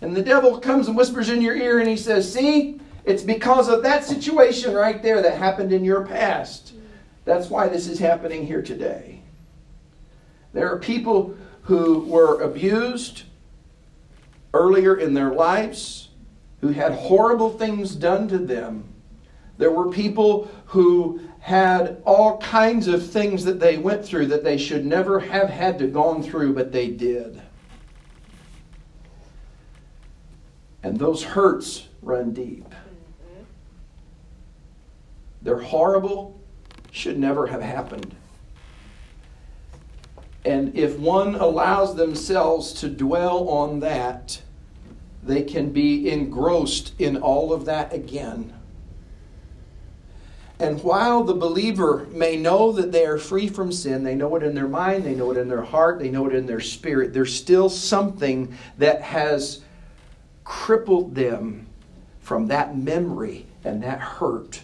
and 0.00 0.16
the 0.16 0.22
devil 0.22 0.58
comes 0.58 0.88
and 0.88 0.96
whispers 0.96 1.28
in 1.28 1.40
your 1.40 1.56
ear 1.56 1.78
and 1.78 1.88
he 1.88 1.96
says, 1.96 2.30
See, 2.30 2.78
it's 3.04 3.22
because 3.22 3.68
of 3.68 3.82
that 3.82 4.04
situation 4.04 4.74
right 4.74 5.02
there 5.02 5.22
that 5.22 5.38
happened 5.38 5.72
in 5.72 5.84
your 5.84 6.04
past. 6.04 6.74
That's 7.26 7.50
why 7.50 7.68
this 7.68 7.88
is 7.88 7.98
happening 7.98 8.46
here 8.46 8.62
today. 8.62 9.20
There 10.54 10.72
are 10.72 10.78
people 10.78 11.36
who 11.62 11.98
were 12.04 12.40
abused 12.40 13.24
earlier 14.54 14.96
in 14.96 15.12
their 15.12 15.34
lives, 15.34 16.08
who 16.60 16.68
had 16.68 16.92
horrible 16.92 17.50
things 17.50 17.94
done 17.96 18.28
to 18.28 18.38
them. 18.38 18.84
There 19.58 19.72
were 19.72 19.90
people 19.90 20.48
who 20.66 21.20
had 21.40 22.00
all 22.04 22.38
kinds 22.38 22.86
of 22.86 23.04
things 23.04 23.44
that 23.44 23.58
they 23.58 23.76
went 23.76 24.04
through 24.04 24.26
that 24.26 24.44
they 24.44 24.56
should 24.56 24.86
never 24.86 25.18
have 25.18 25.50
had 25.50 25.80
to 25.80 25.88
gone 25.88 26.22
through, 26.22 26.54
but 26.54 26.70
they 26.70 26.88
did. 26.88 27.42
And 30.84 30.96
those 30.96 31.24
hurts 31.24 31.88
run 32.02 32.32
deep. 32.32 32.68
Mm-hmm. 32.68 33.42
They're 35.42 35.58
horrible, 35.58 36.35
should 36.96 37.18
never 37.18 37.46
have 37.48 37.60
happened. 37.60 38.14
And 40.46 40.74
if 40.74 40.98
one 40.98 41.34
allows 41.34 41.94
themselves 41.94 42.72
to 42.74 42.88
dwell 42.88 43.48
on 43.50 43.80
that, 43.80 44.40
they 45.22 45.42
can 45.42 45.72
be 45.72 46.08
engrossed 46.08 46.94
in 46.98 47.18
all 47.18 47.52
of 47.52 47.66
that 47.66 47.92
again. 47.92 48.54
And 50.58 50.82
while 50.82 51.22
the 51.22 51.34
believer 51.34 52.06
may 52.12 52.36
know 52.36 52.72
that 52.72 52.92
they 52.92 53.04
are 53.04 53.18
free 53.18 53.48
from 53.48 53.72
sin, 53.72 54.02
they 54.02 54.14
know 54.14 54.34
it 54.36 54.42
in 54.42 54.54
their 54.54 54.68
mind, 54.68 55.04
they 55.04 55.14
know 55.14 55.30
it 55.30 55.36
in 55.36 55.48
their 55.48 55.64
heart, 55.64 55.98
they 55.98 56.08
know 56.08 56.26
it 56.26 56.34
in 56.34 56.46
their 56.46 56.60
spirit, 56.60 57.12
there's 57.12 57.34
still 57.34 57.68
something 57.68 58.56
that 58.78 59.02
has 59.02 59.60
crippled 60.44 61.14
them 61.14 61.66
from 62.20 62.46
that 62.46 62.78
memory 62.78 63.44
and 63.64 63.82
that 63.82 64.00
hurt 64.00 64.62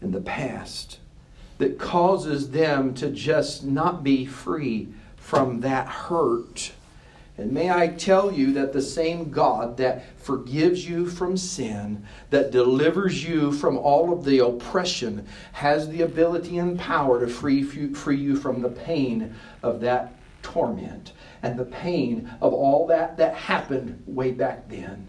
in 0.00 0.12
the 0.12 0.20
past 0.20 0.98
that 1.62 1.78
causes 1.78 2.50
them 2.50 2.92
to 2.92 3.08
just 3.08 3.62
not 3.62 4.02
be 4.02 4.26
free 4.26 4.88
from 5.14 5.60
that 5.60 5.86
hurt. 5.86 6.72
And 7.38 7.52
may 7.52 7.70
I 7.70 7.86
tell 7.86 8.32
you 8.32 8.52
that 8.54 8.72
the 8.72 8.82
same 8.82 9.30
God 9.30 9.76
that 9.76 10.18
forgives 10.18 10.88
you 10.88 11.06
from 11.06 11.36
sin, 11.36 12.04
that 12.30 12.50
delivers 12.50 13.22
you 13.22 13.52
from 13.52 13.78
all 13.78 14.12
of 14.12 14.24
the 14.24 14.40
oppression, 14.40 15.24
has 15.52 15.88
the 15.88 16.02
ability 16.02 16.58
and 16.58 16.76
power 16.76 17.20
to 17.20 17.28
free, 17.28 17.62
free 17.62 18.16
you 18.16 18.34
from 18.34 18.60
the 18.60 18.68
pain 18.68 19.32
of 19.62 19.80
that 19.82 20.14
torment 20.42 21.12
and 21.44 21.56
the 21.56 21.64
pain 21.64 22.28
of 22.40 22.52
all 22.52 22.88
that 22.88 23.16
that 23.18 23.36
happened 23.36 24.02
way 24.04 24.32
back 24.32 24.68
then. 24.68 25.06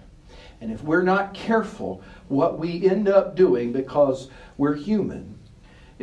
And 0.62 0.72
if 0.72 0.84
we're 0.84 1.02
not 1.02 1.34
careful, 1.34 2.04
what 2.28 2.60
we 2.60 2.88
end 2.88 3.10
up 3.10 3.36
doing, 3.36 3.74
because 3.74 4.30
we're 4.56 4.76
human, 4.76 5.40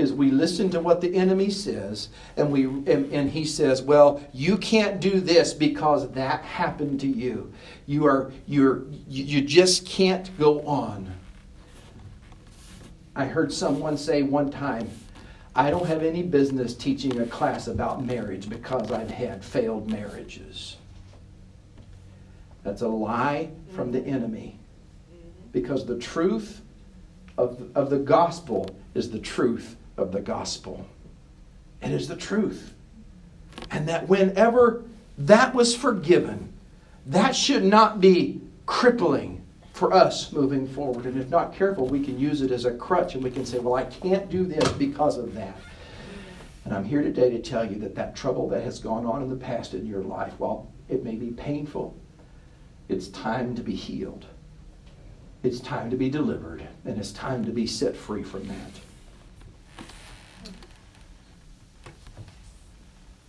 is 0.01 0.13
we 0.13 0.31
listen 0.31 0.71
to 0.71 0.81
what 0.81 1.01
the 1.01 1.15
enemy 1.15 1.51
says 1.51 2.09
and 2.37 2.51
we 2.51 2.65
and, 2.65 3.13
and, 3.13 3.31
he 3.31 3.45
says 3.45 3.83
well 3.83 4.21
you 4.33 4.57
can't 4.57 5.01
do 5.01 5.21
this 5.21 5.53
because 5.53 6.11
that 6.13 6.43
happened 6.43 6.99
to 7.01 7.07
you. 7.07 7.53
You 7.87 8.07
are 8.07 8.33
you're 8.47 8.85
you 9.09 9.41
just 9.43 9.87
can't 9.87 10.37
go 10.39 10.61
on. 10.67 11.15
I 13.15 13.27
heard 13.27 13.53
someone 13.53 13.97
say 13.97 14.23
one 14.23 14.51
time 14.51 14.91
i 15.55 15.69
don't 15.69 15.87
have 15.87 16.05
any 16.05 16.23
business 16.23 16.75
teaching 16.75 17.21
a 17.21 17.27
class 17.27 17.67
about 17.67 18.05
marriage 18.05 18.49
because 18.49 18.93
i've 18.93 19.11
had 19.11 19.45
failed 19.45 19.91
marriages. 19.91 20.77
That's 22.63 22.83
a 22.83 22.89
lie 22.89 23.51
from 23.75 23.93
the 23.93 24.01
mm-hmm. 24.01 24.15
enemy. 24.15 24.59
Mm-hmm. 25.13 25.29
Because 25.53 25.87
the 25.87 25.99
truth 25.99 26.63
of, 27.39 27.71
of 27.75 27.91
the 27.91 27.99
gospel 27.99 28.69
is 28.95 29.11
the 29.11 29.19
truth 29.19 29.77
of 29.97 30.13
the 30.13 30.21
gospel. 30.21 30.87
It 31.83 31.91
is 31.91 32.09
the 32.09 32.17
truth. 32.17 32.75
And 33.71 33.89
that 33.89 34.09
whenever 34.09 34.83
that 35.19 35.55
was 35.55 35.75
forgiven, 35.75 36.53
that 37.07 37.35
should 37.35 37.65
not 37.65 38.01
be 38.01 38.41
crippling 38.67 39.45
for 39.73 39.93
us 39.93 40.33
moving 40.33 40.67
forward. 40.67 41.07
And 41.07 41.19
if 41.19 41.29
not 41.31 41.55
careful, 41.55 41.87
we 41.87 42.05
can 42.05 42.19
use 42.19 42.43
it 42.43 42.51
as 42.51 42.65
a 42.65 42.75
crutch 42.75 43.15
and 43.15 43.25
we 43.25 43.31
can 43.31 43.47
say, 43.47 43.59
well, 43.59 43.75
I 43.75 43.85
can't 43.85 44.31
do 44.31 44.45
this 44.45 44.71
because 44.73 45.17
of 45.17 45.35
that. 45.35 45.57
And 46.65 46.75
I'm 46.75 46.85
here 46.85 47.03
today 47.03 47.31
to 47.31 47.41
tell 47.41 47.65
you 47.65 47.79
that 47.81 47.95
that 47.95 48.15
trouble 48.15 48.49
that 48.51 48.63
has 48.63 48.79
gone 48.79 49.07
on 49.07 49.23
in 49.23 49.31
the 49.31 49.37
past 49.37 49.75
in 49.75 49.87
your 49.87 50.03
life, 50.03 50.35
while 50.39 50.71
it 50.89 51.03
may 51.03 51.15
be 51.15 51.31
painful, 51.31 51.97
it's 52.89 53.09
time 53.09 53.55
to 53.55 53.63
be 53.63 53.75
healed. 53.75 54.27
It's 55.43 55.61
time 55.61 55.91
to 55.91 55.97
be 55.97 56.11
delivered, 56.11 56.67
and 56.85 56.99
it's 56.99 57.13
time 57.13 57.47
to 57.47 57.51
be 57.51 57.67
set 57.67 57.97
free 57.97 58.23
from 58.23 58.47
that. 58.49 58.73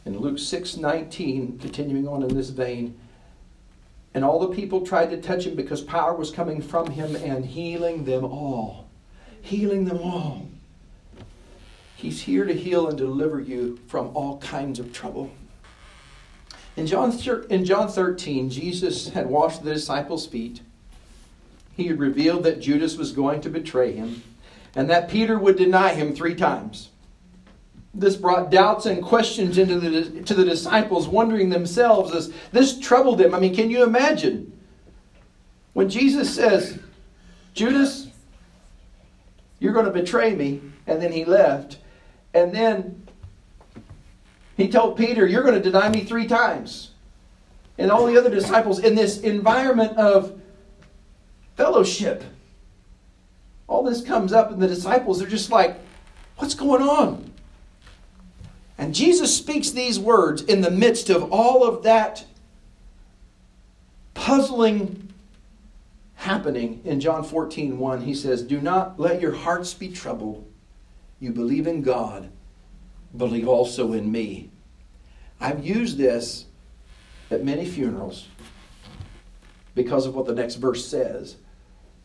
In 0.06 0.18
Luke 0.18 0.40
6 0.40 0.78
19, 0.78 1.60
continuing 1.60 2.08
on 2.08 2.24
in 2.24 2.36
this 2.36 2.50
vein, 2.50 2.98
And 4.14 4.26
all 4.26 4.40
the 4.40 4.56
people 4.56 4.86
tried 4.86 5.10
to 5.12 5.22
touch 5.22 5.46
him 5.46 5.56
because 5.56 5.82
power 5.82 6.16
was 6.16 6.32
coming 6.32 6.62
from 6.62 6.92
him 6.92 7.16
and 7.16 7.46
healing 7.46 8.06
them 8.06 8.26
all. 8.26 8.90
Healing 9.42 9.86
them 9.86 10.00
all. 10.00 10.48
He's 11.96 12.24
here 12.24 12.46
to 12.46 12.54
heal 12.54 12.88
and 12.88 12.98
deliver 12.98 13.40
you 13.40 13.80
from 13.88 14.16
all 14.16 14.40
kinds 14.40 14.80
of 14.80 14.92
trouble. 14.92 15.30
In 16.76 16.88
John, 16.88 17.18
in 17.50 17.66
John 17.66 17.90
13, 17.90 18.50
Jesus 18.50 19.10
had 19.10 19.28
washed 19.28 19.64
the 19.64 19.74
disciples' 19.74 20.26
feet. 20.26 20.62
He 21.76 21.88
had 21.88 22.00
revealed 22.00 22.44
that 22.44 22.60
Judas 22.60 22.98
was 22.98 23.12
going 23.12 23.42
to 23.42 23.50
betray 23.50 23.94
him 23.94 24.24
and 24.76 24.90
that 24.90 25.10
Peter 25.10 25.38
would 25.38 25.58
deny 25.58 25.94
him 25.94 26.16
three 26.16 26.36
times. 26.36 26.91
This 27.94 28.16
brought 28.16 28.50
doubts 28.50 28.86
and 28.86 29.04
questions 29.04 29.58
into 29.58 29.80
the, 29.80 30.22
to 30.22 30.34
the 30.34 30.46
disciples, 30.46 31.08
wondering 31.08 31.50
themselves 31.50 32.14
as 32.16 32.34
this 32.52 32.80
troubled 32.80 33.18
them. 33.18 33.34
I 33.34 33.40
mean, 33.40 33.54
can 33.54 33.70
you 33.70 33.84
imagine? 33.84 34.58
When 35.74 35.90
Jesus 35.90 36.34
says, 36.34 36.80
Judas, 37.54 38.08
you're 39.60 39.74
going 39.74 39.86
to 39.86 39.92
betray 39.92 40.34
me, 40.36 40.62
and 40.88 41.02
then 41.02 41.12
he 41.12 41.26
left, 41.26 41.78
and 42.34 42.54
then 42.54 43.08
he 44.58 44.70
told 44.70 44.98
Peter, 44.98 45.26
You're 45.26 45.44
going 45.44 45.56
to 45.56 45.62
deny 45.62 45.90
me 45.90 46.04
three 46.04 46.28
times. 46.28 46.92
And 47.78 47.92
all 47.92 48.06
the 48.06 48.18
other 48.18 48.30
disciples 48.30 48.80
in 48.80 48.96
this 48.96 49.20
environment 49.22 49.98
of 49.98 50.40
fellowship. 51.56 52.24
All 53.68 53.84
this 53.84 54.02
comes 54.02 54.34
up, 54.34 54.52
and 54.52 54.62
the 54.62 54.68
disciples 54.68 55.22
are 55.22 55.28
just 55.28 55.52
like, 55.52 55.80
What's 56.38 56.56
going 56.56 56.82
on? 56.82 57.31
And 58.82 58.96
Jesus 58.96 59.38
speaks 59.38 59.70
these 59.70 60.00
words 60.00 60.42
in 60.42 60.62
the 60.62 60.72
midst 60.72 61.12
of 61.12 61.32
all 61.32 61.64
of 61.64 61.84
that 61.84 62.26
puzzling 64.16 65.14
happening 66.16 66.82
in 66.84 67.00
John 67.00 67.24
14 67.24 67.78
1. 67.78 68.02
He 68.02 68.16
says, 68.16 68.42
Do 68.42 68.60
not 68.60 69.00
let 69.00 69.22
your 69.22 69.34
hearts 69.34 69.76
be 69.76 69.88
troubled. 69.88 70.52
You 71.20 71.32
believe 71.32 71.68
in 71.68 71.84
God, 71.84 72.32
believe 73.16 73.48
also 73.48 73.94
in 73.94 74.12
me. 74.12 74.50
I've 75.40 75.64
used 75.64 76.00
this 76.00 76.46
at 77.30 77.46
many 77.46 77.68
funerals 77.68 78.30
because 79.76 80.08
of 80.08 80.16
what 80.16 80.26
the 80.26 80.34
next 80.34 80.56
verse 80.56 80.88
says. 80.88 81.36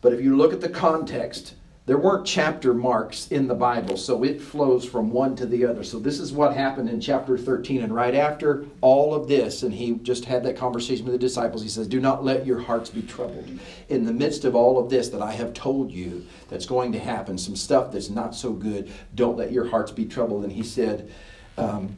But 0.03 0.13
if 0.13 0.21
you 0.21 0.37
look 0.37 0.53
at 0.53 0.61
the 0.61 0.69
context, 0.69 1.55
there 1.87 1.99
weren't 1.99 2.27
chapter 2.27 2.75
marks 2.75 3.29
in 3.29 3.47
the 3.47 3.55
Bible, 3.55 3.97
so 3.97 4.25
it 4.25 4.41
flows 4.41 4.85
from 4.85 5.13
one 5.13 5.37
to 5.37 5.47
the 5.47 5.65
other. 5.65 5.85
So 5.85 6.01
this 6.01 6.19
is 6.19 6.33
what 6.33 6.53
happened 6.53 6.89
in 6.89 7.01
chapter 7.01 7.39
13. 7.39 7.81
And 7.83 7.95
right 7.95 8.15
after 8.15 8.67
all 8.81 9.15
of 9.15 9.29
this, 9.29 9.63
and 9.63 9.73
he 9.73 9.93
just 10.03 10.25
had 10.25 10.43
that 10.43 10.57
conversation 10.57 11.05
with 11.05 11.13
the 11.13 11.19
disciples, 11.19 11.63
he 11.63 11.69
says, 11.69 11.87
Do 11.87 12.01
not 12.01 12.25
let 12.25 12.45
your 12.45 12.59
hearts 12.59 12.91
be 12.91 13.03
troubled. 13.03 13.49
In 13.89 14.05
the 14.05 14.13
midst 14.13 14.45
of 14.45 14.57
all 14.57 14.81
of 14.81 14.91
this 14.91 15.11
that 15.11 15.23
I 15.23 15.31
have 15.33 15.55
told 15.55 15.93
you 15.93 16.27
that's 16.49 16.67
going 16.67 16.91
to 16.91 16.99
happen, 16.99 17.39
some 17.39 17.55
stuff 17.55 17.93
that's 17.93 18.11
not 18.11 18.35
so 18.35 18.53
good, 18.53 18.91
don't 19.15 19.37
let 19.37 19.53
your 19.53 19.69
hearts 19.69 19.93
be 19.93 20.07
troubled. 20.07 20.43
And 20.43 20.53
he 20.53 20.65
said, 20.65 21.13
um, 21.57 21.97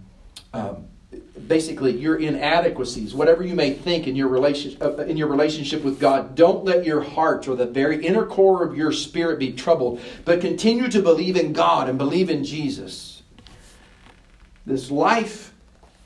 um, 0.52 0.86
basically 1.46 1.98
your 1.98 2.16
inadequacies, 2.16 3.14
whatever 3.14 3.42
you 3.42 3.54
may 3.54 3.72
think 3.72 4.06
in 4.06 4.14
your 4.14 4.28
relationship 4.28 4.82
uh, 4.82 4.96
in 5.04 5.16
your 5.16 5.28
relationship 5.28 5.82
with 5.82 5.98
God, 5.98 6.34
don't 6.34 6.64
let 6.64 6.84
your 6.84 7.02
heart 7.02 7.48
or 7.48 7.56
the 7.56 7.66
very 7.66 8.04
inner 8.04 8.26
core 8.26 8.62
of 8.62 8.76
your 8.76 8.92
spirit 8.92 9.38
be 9.38 9.52
troubled, 9.52 10.00
but 10.24 10.40
continue 10.40 10.88
to 10.88 11.00
believe 11.00 11.36
in 11.36 11.52
God 11.52 11.88
and 11.88 11.98
believe 11.98 12.28
in 12.28 12.44
Jesus. 12.44 13.22
This 14.66 14.90
life 14.90 15.54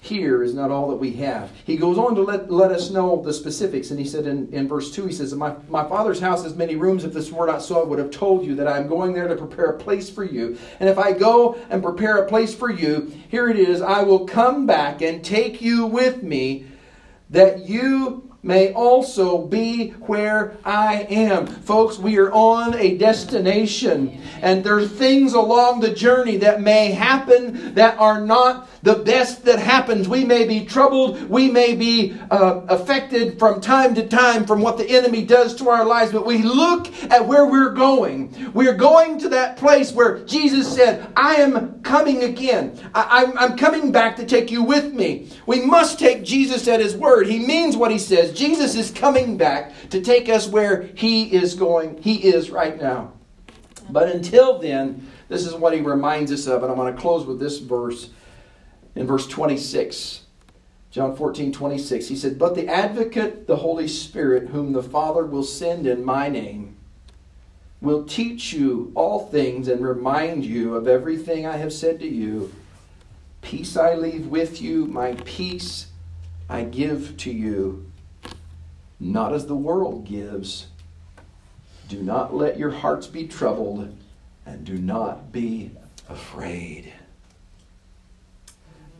here 0.03 0.43
is 0.43 0.53
not 0.53 0.73
all 0.73 0.89
that 0.89 0.97
we 0.97 1.13
have. 1.13 1.53
He 1.65 1.77
goes 1.77 1.97
on 1.97 2.17
to 2.17 2.23
let, 2.23 2.51
let 2.51 2.73
us 2.73 2.91
know 2.91 3.23
the 3.23 3.33
specifics. 3.33 3.93
And 3.93 4.01
he 4.01 4.05
said 4.05 4.27
in, 4.27 4.53
in 4.53 4.67
verse 4.67 4.91
2, 4.91 5.07
he 5.07 5.13
says, 5.13 5.33
my, 5.33 5.55
my 5.69 5.89
father's 5.89 6.19
house 6.19 6.43
has 6.43 6.57
many 6.57 6.75
rooms. 6.75 7.05
If 7.05 7.13
this 7.13 7.31
were 7.31 7.47
not 7.47 7.63
so, 7.63 7.81
I 7.81 7.85
would 7.85 8.01
have 8.01 8.11
told 8.11 8.45
you 8.45 8.57
that 8.57 8.67
I 8.67 8.79
am 8.79 8.89
going 8.89 9.13
there 9.13 9.29
to 9.29 9.37
prepare 9.37 9.67
a 9.67 9.79
place 9.79 10.11
for 10.11 10.25
you. 10.25 10.59
And 10.81 10.89
if 10.89 10.99
I 10.99 11.13
go 11.13 11.55
and 11.71 11.85
prepare 11.85 12.17
a 12.17 12.29
place 12.29 12.53
for 12.53 12.69
you, 12.69 13.13
here 13.29 13.49
it 13.49 13.57
is, 13.57 13.81
I 13.81 14.03
will 14.03 14.27
come 14.27 14.67
back 14.67 15.03
and 15.03 15.25
take 15.25 15.63
you 15.63 15.87
with 15.87 16.25
me, 16.25 16.67
that 17.31 17.69
you 17.69 18.32
may 18.45 18.73
also 18.73 19.39
be 19.47 19.91
where 20.07 20.57
I 20.65 21.07
am. 21.09 21.47
Folks, 21.47 21.99
we 21.99 22.19
are 22.19 22.33
on 22.33 22.75
a 22.75 22.99
destination, 22.99 24.21
and 24.41 24.65
there 24.65 24.77
are 24.79 24.87
things 24.87 25.33
along 25.35 25.81
the 25.81 25.95
journey 25.95 26.39
that 26.39 26.61
may 26.61 26.91
happen 26.91 27.75
that 27.75 27.97
are 27.99 28.21
not 28.21 28.69
the 28.83 28.97
best 28.97 29.45
that 29.45 29.61
happens. 29.61 30.09
We 30.09 30.25
may 30.25 30.45
be 30.45 30.67
troubled, 30.67 31.29
we 31.31 31.51
may 31.51 31.77
be 31.77 32.19
uh, 32.33 32.63
affected 32.69 33.39
from 33.39 33.61
time 33.61 33.95
to 33.95 34.09
time 34.09 34.45
from 34.45 34.61
what 34.61 34.77
the 34.77 34.91
enemy 34.91 35.25
does 35.25 35.55
to 35.57 35.69
our 35.69 35.85
lives, 35.85 36.11
but 36.11 36.27
we 36.27 36.39
look 36.39 36.93
at 37.13 37.25
where 37.25 37.47
we're 37.47 37.71
going. 37.71 38.53
We're 38.53 38.75
going 38.75 39.19
to 39.21 39.29
that 39.29 39.57
place 39.57 39.93
where 39.93 40.25
Jesus 40.25 40.75
said, 40.75 41.13
I 41.17 41.37
am 41.37 41.81
coming 41.83 42.25
again. 42.25 42.77
I, 42.93 43.23
I'm, 43.23 43.39
I'm 43.39 43.57
coming 43.57 43.93
back 43.93 44.17
to 44.17 44.27
take 44.27 44.51
you 44.51 44.65
with 44.65 44.93
me. 44.93 45.31
We 45.47 45.65
must 45.65 46.01
take 46.01 46.25
Jesus 46.25 46.67
at 46.67 46.81
his 46.81 46.97
word. 46.97 47.29
He 47.29 47.39
means 47.39 47.77
what 47.77 47.93
he 47.93 47.99
says. 47.99 48.32
Jesus 48.35 48.75
is 48.75 48.91
coming 48.91 49.37
back 49.37 49.73
to 49.91 50.01
take 50.01 50.29
us 50.29 50.49
where 50.49 50.83
he 50.95 51.33
is 51.33 51.55
going. 51.55 52.03
He 52.03 52.17
is 52.17 52.51
right 52.51 52.81
now. 52.81 53.13
But 53.91 54.09
until 54.09 54.59
then, 54.59 55.09
this 55.29 55.47
is 55.47 55.55
what 55.55 55.75
he 55.75 55.81
reminds 55.81 56.33
us 56.33 56.47
of, 56.47 56.63
and 56.63 56.71
I 56.71 56.75
want 56.75 56.95
to 56.95 57.01
close 57.01 57.27
with 57.27 57.41
this 57.41 57.59
verse 57.59 58.11
in 58.95 59.07
verse 59.07 59.27
26. 59.27 60.23
John 60.91 61.17
14, 61.17 61.53
26. 61.53 62.09
He 62.09 62.17
said, 62.17 62.39
But 62.39 62.55
the 62.55 62.69
advocate, 62.69 63.47
the 63.47 63.57
Holy 63.57 63.89
Spirit, 63.89 64.51
whom 64.51 64.73
the 64.73 64.83
Father 64.83 65.25
will 65.25 65.43
send 65.43 65.87
in 65.87 66.05
my 66.05 66.29
name, 66.29 66.77
will 67.81 68.05
teach 68.05 68.53
you 68.53 68.93
all 68.95 69.27
things 69.27 69.69
and 69.69 69.85
remind 69.85 70.45
you 70.45 70.77
of 70.77 70.87
everything 70.87 71.47
I 71.47 71.57
have 71.57 71.73
said 71.73 71.99
to 72.01 72.09
you. 72.09 72.53
Peace 73.41 73.77
I 73.77 73.95
leave 73.95 74.27
with 74.27 74.61
you, 74.61 74.87
my 74.87 75.15
peace 75.25 75.87
I 76.49 76.63
give 76.63 77.17
to 77.19 77.33
you, 77.33 77.91
not 79.03 79.35
as 79.35 79.47
the 79.47 79.57
world 79.57 80.07
gives. 80.07 80.69
Do 81.89 82.03
not 82.03 82.35
let 82.35 82.57
your 82.57 82.71
hearts 82.71 83.09
be 83.09 83.27
troubled, 83.27 83.95
and 84.47 84.65
do 84.65 84.79
not 84.79 85.33
be 85.33 85.73
afraid. 86.09 86.93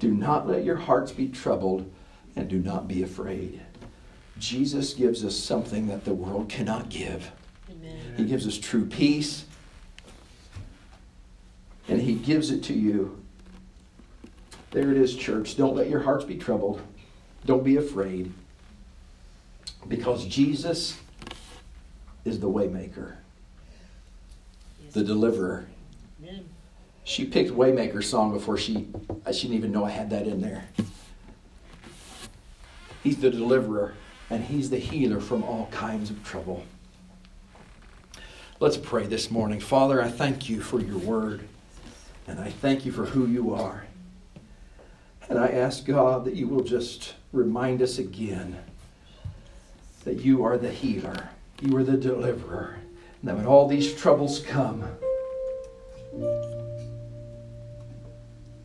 Do 0.01 0.13
not 0.13 0.49
let 0.49 0.65
your 0.65 0.77
hearts 0.77 1.13
be 1.13 1.29
troubled 1.29 1.91
and 2.35 2.49
do 2.49 2.59
not 2.59 2.89
be 2.89 3.05
afraid. 3.05 3.63
Jesus 4.39 4.95
gives 4.95 5.25
us 5.25 5.37
something 5.37 5.87
that 5.87 6.05
the 6.05 6.15
world 6.15 6.49
cannot 6.49 6.89
give. 6.89 7.31
Amen. 7.71 8.15
He 8.17 8.25
gives 8.25 8.47
us 8.47 8.59
true 8.59 8.87
peace, 8.87 9.45
and 11.87 12.01
He 12.01 12.15
gives 12.15 12.51
it 12.51 12.65
to 12.65 12.75
you. 12.75 13.23
There 14.73 14.91
it 14.91 14.97
is, 14.97 15.15
church. 15.15 15.57
Don't 15.57 15.77
let 15.77 15.89
your 15.89 16.01
hearts 16.01 16.25
be 16.25 16.37
troubled. 16.37 16.81
Don't 17.45 17.63
be 17.63 17.77
afraid. 17.77 18.33
Because 19.89 20.25
Jesus 20.27 20.99
is 22.25 22.39
the 22.41 22.49
waymaker, 22.49 23.17
the 24.93 25.03
deliverer. 25.03 25.67
Amen. 26.23 26.45
She 27.05 27.25
picked 27.25 27.51
Waymaker 27.51 28.03
song 28.03 28.33
before 28.33 28.57
she, 28.57 28.89
she 29.33 29.43
didn't 29.43 29.57
even 29.57 29.73
know 29.73 29.85
I 29.85 29.91
had 29.91 30.11
that 30.11 30.27
in 30.27 30.41
there. 30.41 30.65
He's 33.03 33.17
the 33.17 33.31
deliverer 33.31 33.95
and 34.31 34.45
he's 34.45 34.71
the 34.71 34.79
healer 34.79 35.21
from 35.21 35.43
all 35.43 35.67
kinds 35.73 36.11
of 36.11 36.23
trouble. 36.25 36.65
Let's 38.61 38.77
pray 38.77 39.07
this 39.07 39.31
morning. 39.31 39.59
Father, 39.59 40.01
I 40.01 40.09
thank 40.09 40.49
you 40.49 40.61
for 40.61 40.81
your 40.81 40.99
word 40.99 41.49
and 42.29 42.39
I 42.39 42.51
thank 42.51 42.87
you 42.87 42.93
for 42.93 43.07
who 43.07 43.27
you 43.27 43.53
are. 43.53 43.87
And 45.29 45.39
I 45.39 45.49
ask 45.49 45.85
God 45.85 46.25
that 46.27 46.35
you 46.35 46.47
will 46.47 46.63
just 46.63 47.15
remind 47.33 47.83
us 47.83 47.99
again 47.99 48.59
that 50.05 50.21
you 50.21 50.45
are 50.45 50.59
the 50.59 50.71
healer, 50.71 51.29
you 51.61 51.77
are 51.77 51.85
the 51.85 51.97
deliverer, 51.97 52.79
and 53.21 53.29
that 53.29 53.37
when 53.37 53.47
all 53.47 53.69
these 53.69 53.95
troubles 53.95 54.41
come, 54.41 54.85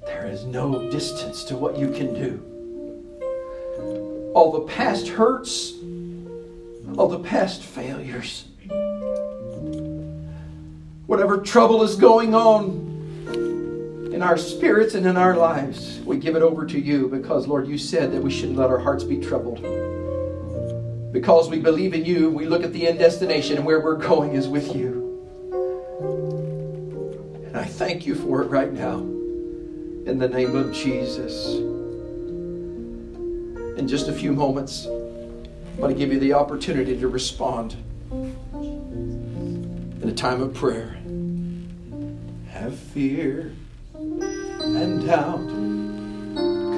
there 0.05 0.25
is 0.25 0.45
no 0.45 0.89
distance 0.89 1.43
to 1.43 1.55
what 1.55 1.77
you 1.77 1.91
can 1.91 2.13
do. 2.13 2.43
All 4.33 4.51
the 4.51 4.61
past 4.61 5.07
hurts, 5.07 5.73
all 6.97 7.07
the 7.07 7.19
past 7.19 7.63
failures, 7.63 8.45
whatever 11.05 11.37
trouble 11.37 11.83
is 11.83 11.95
going 11.95 12.33
on 12.33 14.09
in 14.11 14.23
our 14.23 14.37
spirits 14.37 14.95
and 14.95 15.05
in 15.05 15.15
our 15.15 15.35
lives, 15.35 15.99
we 15.99 16.17
give 16.17 16.35
it 16.35 16.41
over 16.41 16.65
to 16.65 16.79
you 16.79 17.07
because, 17.07 17.47
Lord, 17.47 17.67
you 17.67 17.77
said 17.77 18.11
that 18.11 18.23
we 18.23 18.31
shouldn't 18.31 18.57
let 18.57 18.71
our 18.71 18.79
hearts 18.79 19.03
be 19.03 19.19
troubled. 19.19 19.63
Because 21.17 21.49
we 21.49 21.57
believe 21.57 21.95
in 21.95 22.05
you, 22.05 22.29
we 22.29 22.45
look 22.45 22.61
at 22.61 22.73
the 22.73 22.87
end 22.87 22.99
destination 22.99 23.57
and 23.57 23.65
where 23.65 23.79
we're 23.79 23.95
going 23.95 24.33
is 24.33 24.47
with 24.47 24.75
you. 24.75 25.17
And 27.47 27.57
I 27.57 27.63
thank 27.63 28.05
you 28.05 28.13
for 28.13 28.43
it 28.43 28.51
right 28.51 28.71
now 28.71 28.99
in 28.99 30.19
the 30.19 30.29
name 30.29 30.55
of 30.55 30.71
Jesus. 30.71 31.55
In 33.79 33.87
just 33.87 34.09
a 34.09 34.13
few 34.13 34.31
moments, 34.31 34.85
I'm 34.85 35.77
going 35.77 35.91
to 35.91 35.97
give 35.99 36.13
you 36.13 36.19
the 36.19 36.33
opportunity 36.33 36.95
to 36.99 37.07
respond 37.07 37.75
in 38.11 40.03
a 40.03 40.13
time 40.13 40.43
of 40.43 40.53
prayer. 40.53 40.99
Have 42.51 42.77
fear 42.77 43.53
and 43.95 45.03
doubt 45.03 45.47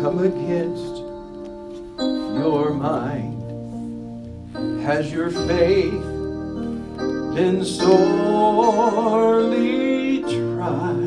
come 0.01 0.19
against 0.19 0.95
your 2.39 2.73
mind? 2.73 3.38
Has 4.83 5.11
your 5.11 5.29
faith 5.29 5.91
been 7.35 7.63
sorely 7.63 9.41
tried? 10.23 10.98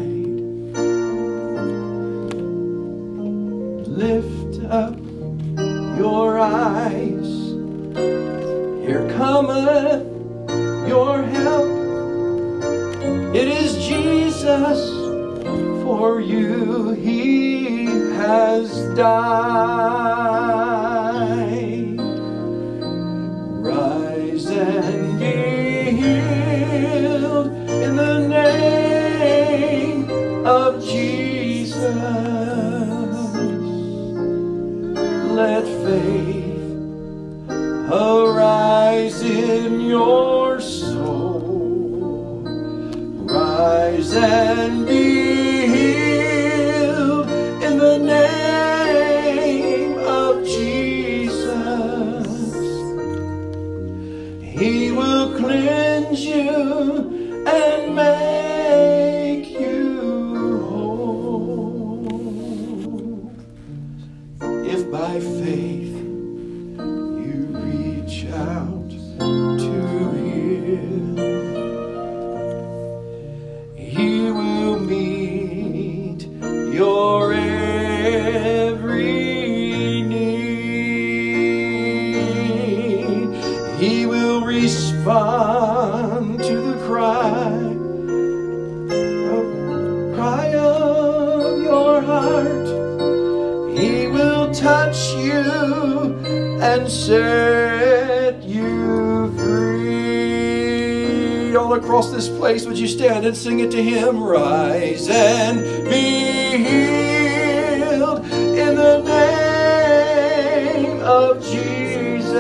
And 103.33 103.41
sing 103.41 103.61
it 103.61 103.71
to 103.71 103.83
Him? 103.83 104.23
Rise 104.23 105.09
and 105.09 105.89
be 105.89 106.59
healed 106.69 108.27
in 108.27 108.77
the 108.77 108.99
name 109.07 111.01
of 111.01 111.43
Jesus. 111.43 112.37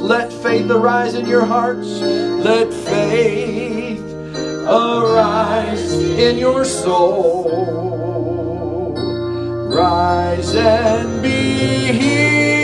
Let 0.00 0.32
faith 0.32 0.68
arise 0.72 1.14
in 1.14 1.28
your 1.28 1.44
hearts. 1.44 1.86
Let 1.86 2.74
faith 2.74 4.02
arise 4.66 5.92
in 5.92 6.36
your 6.36 6.64
soul. 6.64 7.44
Rise 9.72 10.56
and 10.56 11.22
be 11.22 11.92
healed 11.92 12.55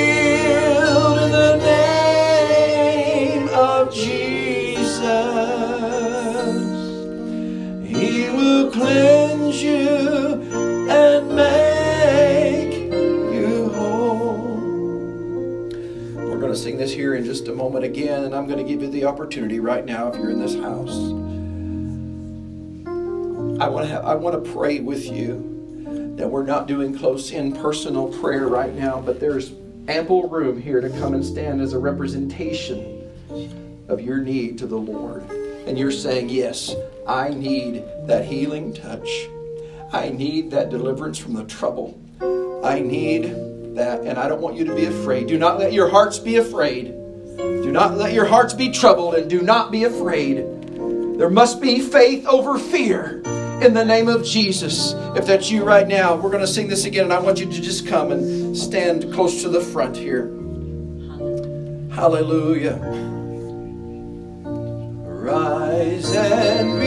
just 17.42 17.52
a 17.52 17.56
moment 17.56 17.84
again, 17.84 18.22
and 18.22 18.36
I'm 18.36 18.46
going 18.46 18.64
to 18.64 18.64
give 18.64 18.82
you 18.82 18.88
the 18.88 19.04
opportunity 19.04 19.58
right 19.58 19.84
now 19.84 20.06
if 20.06 20.14
you're 20.14 20.30
in 20.30 20.38
this 20.38 20.54
house. 20.54 20.94
I 23.60 23.68
want 23.68 23.84
to 23.84 23.92
have, 23.92 24.04
I 24.04 24.14
want 24.14 24.44
to 24.44 24.52
pray 24.52 24.78
with 24.78 25.04
you 25.06 26.14
that 26.16 26.30
we're 26.30 26.44
not 26.44 26.68
doing 26.68 26.96
close 26.96 27.32
in 27.32 27.52
personal 27.52 28.16
prayer 28.20 28.46
right 28.46 28.72
now, 28.72 29.00
but 29.00 29.18
there's 29.18 29.54
ample 29.88 30.28
room 30.28 30.62
here 30.62 30.80
to 30.80 30.88
come 31.00 31.14
and 31.14 31.26
stand 31.26 31.60
as 31.60 31.72
a 31.72 31.78
representation 31.80 33.10
of 33.88 34.00
your 34.00 34.18
need 34.18 34.56
to 34.58 34.68
the 34.68 34.78
Lord. 34.78 35.28
And 35.66 35.76
you're 35.76 35.90
saying, 35.90 36.28
Yes, 36.28 36.76
I 37.08 37.30
need 37.30 37.82
that 38.06 38.24
healing 38.24 38.72
touch. 38.72 39.26
I 39.92 40.10
need 40.10 40.52
that 40.52 40.70
deliverance 40.70 41.18
from 41.18 41.34
the 41.34 41.44
trouble. 41.44 42.00
I 42.62 42.78
need 42.78 43.24
that, 43.74 44.02
and 44.02 44.16
I 44.16 44.28
don't 44.28 44.40
want 44.40 44.54
you 44.54 44.64
to 44.64 44.74
be 44.76 44.84
afraid. 44.84 45.26
Do 45.26 45.38
not 45.38 45.58
let 45.58 45.72
your 45.72 45.88
hearts 45.88 46.20
be 46.20 46.36
afraid. 46.36 47.01
Not 47.72 47.96
let 47.96 48.12
your 48.12 48.26
hearts 48.26 48.52
be 48.52 48.70
troubled, 48.70 49.14
and 49.14 49.30
do 49.30 49.40
not 49.40 49.72
be 49.72 49.84
afraid. 49.84 50.44
There 51.18 51.30
must 51.30 51.58
be 51.58 51.80
faith 51.80 52.26
over 52.26 52.58
fear 52.58 53.22
in 53.62 53.72
the 53.72 53.82
name 53.82 54.08
of 54.08 54.24
Jesus. 54.24 54.92
If 55.16 55.24
that's 55.24 55.50
you 55.50 55.64
right 55.64 55.88
now, 55.88 56.14
we're 56.14 56.28
going 56.28 56.42
to 56.42 56.46
sing 56.46 56.68
this 56.68 56.84
again, 56.84 57.04
and 57.04 57.14
I 57.14 57.18
want 57.18 57.40
you 57.40 57.46
to 57.46 57.62
just 57.62 57.86
come 57.86 58.12
and 58.12 58.54
stand 58.54 59.10
close 59.14 59.40
to 59.40 59.48
the 59.48 59.62
front 59.62 59.96
here. 59.96 60.26
Hallelujah. 61.94 62.76
Rise 65.06 66.14
and 66.14 66.78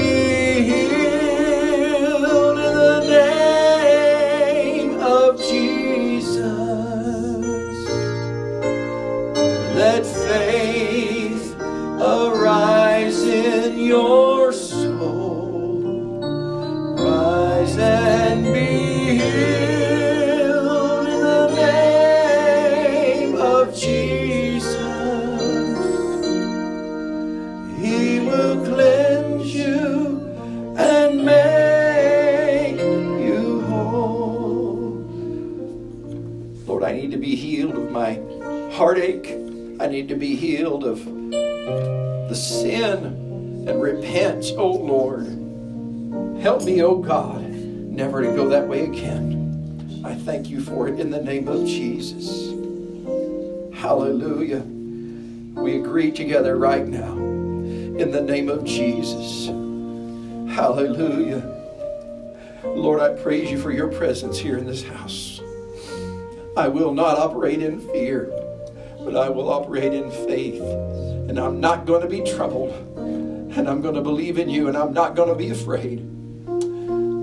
need 39.95 40.09
to 40.09 40.15
be 40.15 40.35
healed 40.35 40.83
of 40.83 41.05
the 41.05 42.35
sin 42.35 43.05
and 43.65 43.81
repent, 43.81 44.51
oh 44.57 44.73
Lord. 44.73 45.25
Help 46.41 46.65
me, 46.65 46.83
oh 46.83 46.97
God, 46.97 47.41
never 47.41 48.21
to 48.21 48.27
go 48.35 48.49
that 48.49 48.67
way 48.67 48.83
again. 48.83 50.01
I 50.03 50.13
thank 50.13 50.49
you 50.49 50.59
for 50.59 50.89
it 50.89 50.99
in 50.99 51.11
the 51.11 51.21
name 51.21 51.47
of 51.47 51.65
Jesus. 51.65 52.49
Hallelujah. 53.73 54.59
We 54.59 55.77
agree 55.77 56.11
together 56.11 56.57
right 56.57 56.85
now 56.85 57.13
in 57.13 58.11
the 58.11 58.21
name 58.21 58.49
of 58.49 58.65
Jesus. 58.65 59.47
Hallelujah. 60.53 61.53
Lord, 62.65 62.99
I 62.99 63.13
praise 63.23 63.49
you 63.49 63.57
for 63.57 63.71
your 63.71 63.87
presence 63.87 64.37
here 64.37 64.57
in 64.57 64.65
this 64.65 64.83
house. 64.83 65.39
I 66.57 66.67
will 66.67 66.93
not 66.93 67.17
operate 67.17 67.61
in 67.61 67.79
fear, 67.79 68.29
but 69.05 69.15
I 69.15 69.29
will 69.29 69.49
operate 69.49 69.93
in 69.93 70.11
faith. 70.27 70.61
And 71.29 71.39
I'm 71.39 71.61
not 71.61 71.85
going 71.85 72.01
to 72.01 72.09
be 72.09 72.21
troubled. 72.21 72.73
And 72.97 73.69
I'm 73.69 73.81
going 73.81 73.95
to 73.95 74.01
believe 74.01 74.37
in 74.37 74.49
you, 74.49 74.67
and 74.67 74.75
I'm 74.75 74.91
not 74.91 75.15
going 75.15 75.29
to 75.29 75.35
be 75.35 75.51
afraid. 75.51 75.99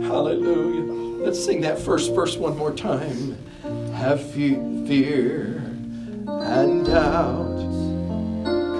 Hallelujah. 0.07 0.93
Let's 1.24 1.45
sing 1.45 1.61
that 1.62 1.78
first 1.78 2.14
verse 2.14 2.37
one 2.37 2.57
more 2.57 2.72
time. 2.72 3.37
Have 3.95 4.22
fe- 4.33 4.87
fear 4.87 5.59
and 6.26 6.87
doubt 6.87 7.59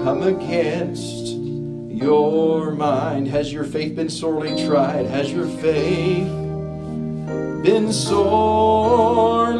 come 0.03 0.23
against 0.23 1.27
your 1.33 2.71
mind. 2.71 3.27
Has 3.29 3.53
your 3.53 3.63
faith 3.63 3.95
been 3.95 4.09
sorely 4.09 4.65
tried? 4.65 5.05
Has 5.05 5.31
your 5.31 5.47
faith 5.47 6.27
been 7.63 7.93
sorely 7.93 9.55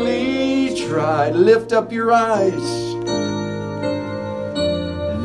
tried? 0.88 1.36
Lift 1.36 1.72
up 1.72 1.94
your 1.94 2.12
eyes. 2.12 2.83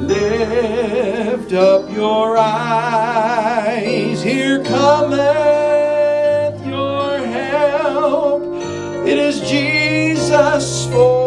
Lift 0.09 1.53
up 1.53 1.95
your 1.95 2.39
eyes. 2.39 4.23
Here 4.23 4.65
cometh 4.65 6.67
your 6.67 7.19
help. 7.19 8.43
It 9.07 9.19
is 9.19 9.43
Jesus 9.43 10.87
for 10.87 11.18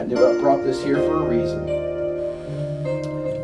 I 0.00 0.04
knew 0.04 0.16
I 0.16 0.40
brought 0.40 0.64
this 0.64 0.82
here 0.82 0.96
for 0.96 1.16
a 1.16 1.28
reason. 1.28 1.66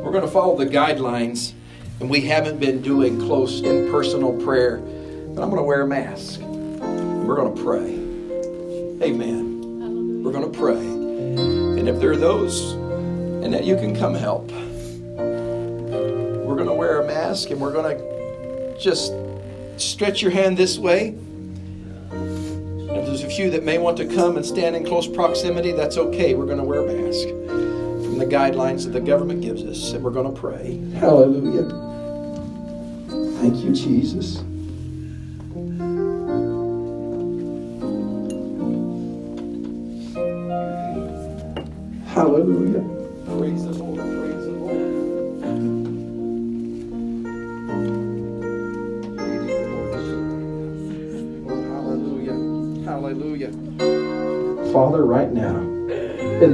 We're 0.03 0.11
going 0.11 0.25
to 0.25 0.31
follow 0.31 0.57
the 0.57 0.65
guidelines, 0.65 1.53
and 2.01 2.09
we 2.09 2.23
haven't 2.23 2.59
been 2.59 2.81
doing 2.81 3.21
close 3.21 3.61
and 3.61 3.91
personal 3.91 4.33
prayer, 4.43 4.79
but 4.79 5.43
I'm 5.43 5.51
going 5.51 5.57
to 5.57 5.65
wear 5.65 5.83
a 5.83 5.87
mask. 5.87 6.41
And 6.41 7.29
we're 7.29 7.37
going 7.37 7.55
to 7.55 7.63
pray. 7.63 7.91
Amen. 9.07 10.23
We're 10.23 10.33
going 10.33 10.51
to 10.51 10.59
pray. 10.59 10.79
And 10.79 11.91
if 11.91 12.01
there 12.01 12.13
are 12.13 12.17
those, 12.17 12.73
and 12.73 13.53
that 13.53 13.67
you 13.67 13.77
can 13.77 13.95
come 13.95 14.15
help, 14.15 14.51
we're 15.21 16.57
going 16.57 16.69
to 16.69 16.75
wear 16.75 17.03
a 17.03 17.07
mask 17.07 17.51
and 17.51 17.61
we're 17.61 17.75
going 17.75 17.99
to 17.99 18.79
just 18.81 19.13
stretch 19.77 20.23
your 20.23 20.31
hand 20.31 20.57
this 20.57 20.79
way. 20.79 21.19
Few 23.37 23.51
that 23.51 23.65
may 23.65 23.77
want 23.77 23.99
to 23.99 24.07
come 24.07 24.39
and 24.39 24.47
stand 24.47 24.75
in 24.77 24.87
close 24.87 25.07
proximity, 25.07 25.71
that's 25.73 25.99
okay. 25.99 26.35
We're 26.35 26.47
going 26.47 26.57
to 26.57 26.65
wear 26.65 26.81
a 26.81 26.87
mask 26.87 27.29
from 27.29 28.17
the 28.17 28.25
guidelines 28.25 28.85
that 28.85 28.93
the 28.95 29.01
government 29.01 29.43
gives 29.43 29.63
us, 29.63 29.93
and 29.93 30.03
we're 30.03 30.11
going 30.11 30.35
to 30.35 30.41
pray. 30.41 30.79
Hallelujah. 30.95 31.69
Thank 33.39 33.57
you, 33.63 33.75
Jesus. 33.75 34.43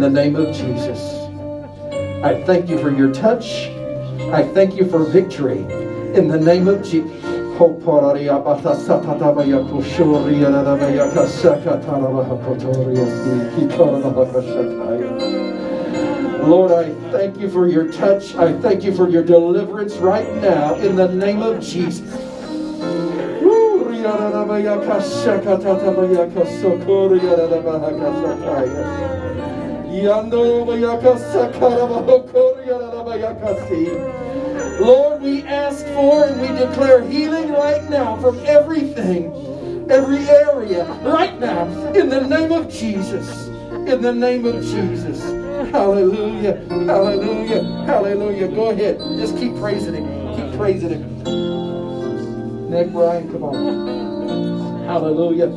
The 0.03 0.11
name 0.11 0.35
of 0.35 0.53
Jesus, 0.53 0.99
I 2.25 2.43
thank 2.45 2.69
you 2.69 2.77
for 2.79 2.91
your 2.91 3.13
touch. 3.13 3.69
I 4.33 4.43
thank 4.53 4.75
you 4.75 4.91
for 4.91 5.05
victory. 5.05 5.59
In 6.19 6.27
the 6.27 6.39
name 6.39 6.67
of 6.67 6.83
Jesus. 6.83 7.13
Lord, 16.49 16.73
I 16.73 16.93
thank 17.13 17.39
you 17.39 17.49
for 17.49 17.69
your 17.69 17.93
touch. 17.93 18.35
I 18.35 18.53
thank 18.61 18.83
you 18.83 18.93
for 18.93 19.09
your 19.09 19.23
deliverance 19.23 19.95
right 19.99 20.35
now 20.43 20.75
in 20.75 20.97
the 20.97 21.07
name 21.07 21.43
of 21.43 21.61
Jesus. 21.61 22.33
Lord, 34.81 35.21
we 35.21 35.43
ask 35.43 35.85
for 35.89 36.25
and 36.25 36.41
we 36.41 36.49
declare 36.49 37.03
healing 37.03 37.53
right 37.53 37.89
now 37.91 38.17
from 38.17 38.39
everything, 38.47 39.27
every 39.91 40.27
area, 40.29 40.85
right 41.05 41.39
now, 41.39 41.67
in 41.93 42.09
the 42.09 42.27
name 42.27 42.53
of 42.53 42.71
Jesus. 42.71 43.49
In 43.71 44.01
the 44.01 44.15
name 44.15 44.47
of 44.47 44.63
Jesus. 44.63 45.21
Hallelujah. 45.71 46.65
Hallelujah. 46.69 47.63
Hallelujah. 47.85 48.49
Go 48.49 48.71
ahead. 48.71 48.99
Just 49.19 49.37
keep 49.37 49.55
praising 49.57 49.95
Him. 49.95 50.35
Keep 50.37 50.59
praising 50.59 50.91
Him. 50.91 52.71
Nick 52.71 52.89
Ryan, 52.95 53.31
come 53.31 53.45
on. 53.45 54.85
Hallelujah. 54.85 55.51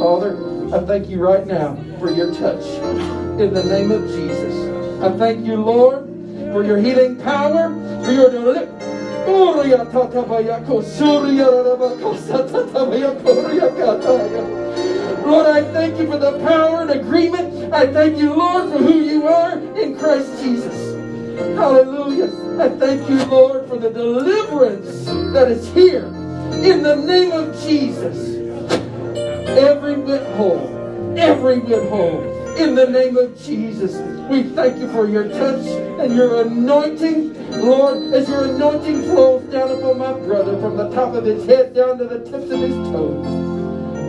Father, 0.00 0.74
I 0.74 0.84
thank 0.86 1.10
you 1.10 1.20
right 1.20 1.46
now 1.46 1.76
for 1.98 2.10
your 2.10 2.32
touch. 2.32 3.21
In 3.42 3.52
the 3.52 3.64
name 3.64 3.90
of 3.90 4.06
Jesus. 4.06 5.02
I 5.02 5.10
thank 5.18 5.44
you, 5.44 5.56
Lord, 5.56 6.04
for 6.52 6.62
your 6.62 6.78
healing 6.78 7.16
power, 7.16 7.70
for 8.04 8.12
your. 8.12 8.30
Lord, 15.26 15.46
I 15.46 15.62
thank 15.72 15.98
you 15.98 16.06
for 16.06 16.18
the 16.18 16.38
power 16.46 16.82
and 16.82 16.90
agreement. 16.92 17.74
I 17.74 17.92
thank 17.92 18.16
you, 18.16 18.32
Lord, 18.32 18.70
for 18.70 18.78
who 18.78 19.00
you 19.00 19.26
are 19.26 19.58
in 19.76 19.98
Christ 19.98 20.40
Jesus. 20.40 20.92
Hallelujah. 21.56 22.30
I 22.60 22.68
thank 22.68 23.08
you, 23.10 23.24
Lord, 23.24 23.68
for 23.68 23.76
the 23.76 23.90
deliverance 23.90 25.04
that 25.32 25.50
is 25.50 25.68
here 25.74 26.06
in 26.62 26.84
the 26.84 26.94
name 26.94 27.32
of 27.32 27.60
Jesus. 27.64 28.36
Every 29.58 29.96
bit 29.96 30.24
whole, 30.36 31.18
every 31.18 31.58
bit 31.58 31.88
whole. 31.88 32.31
In 32.58 32.74
the 32.74 32.86
name 32.86 33.16
of 33.16 33.40
Jesus, 33.42 33.96
we 34.28 34.42
thank 34.42 34.78
you 34.78 34.88
for 34.92 35.08
your 35.08 35.28
touch 35.28 35.66
and 36.00 36.14
your 36.14 36.42
anointing. 36.42 37.32
Lord, 37.60 38.12
as 38.12 38.28
your 38.28 38.44
anointing 38.44 39.02
flows 39.02 39.42
down 39.50 39.70
upon 39.70 39.98
my 39.98 40.12
brother 40.12 40.58
from 40.60 40.76
the 40.76 40.90
top 40.90 41.14
of 41.14 41.24
his 41.24 41.46
head 41.46 41.74
down 41.74 41.98
to 41.98 42.04
the 42.04 42.18
tips 42.18 42.50
of 42.50 42.60
his 42.60 42.74
toes. 42.90 43.26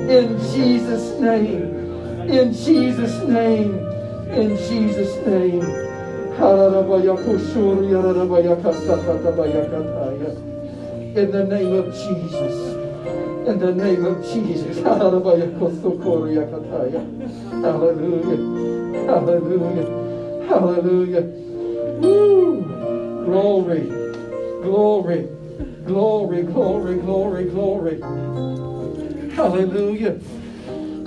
In 0.10 0.38
Jesus' 0.54 1.20
name. 1.20 2.30
In 2.30 2.54
Jesus' 2.54 3.28
name. 3.28 3.80
In 4.32 4.58
Jesus' 4.58 5.26
name. 5.26 5.62
In 11.16 11.32
the 11.32 11.46
name 11.48 11.74
of 11.74 11.94
Jesus. 11.94 12.63
In 13.46 13.60
the 13.60 13.74
name 13.76 14.06
of 14.06 14.24
Jesus. 14.24 14.82
Hallelujah. 14.82 15.58
Hallelujah. 19.08 19.86
Hallelujah. 20.48 21.22
Woo. 22.02 22.64
Glory. 23.26 23.82
Glory. 24.62 25.28
Glory, 25.86 26.44
glory, 26.44 26.96
glory, 26.96 27.44
glory. 27.50 28.00
Hallelujah. 29.32 30.18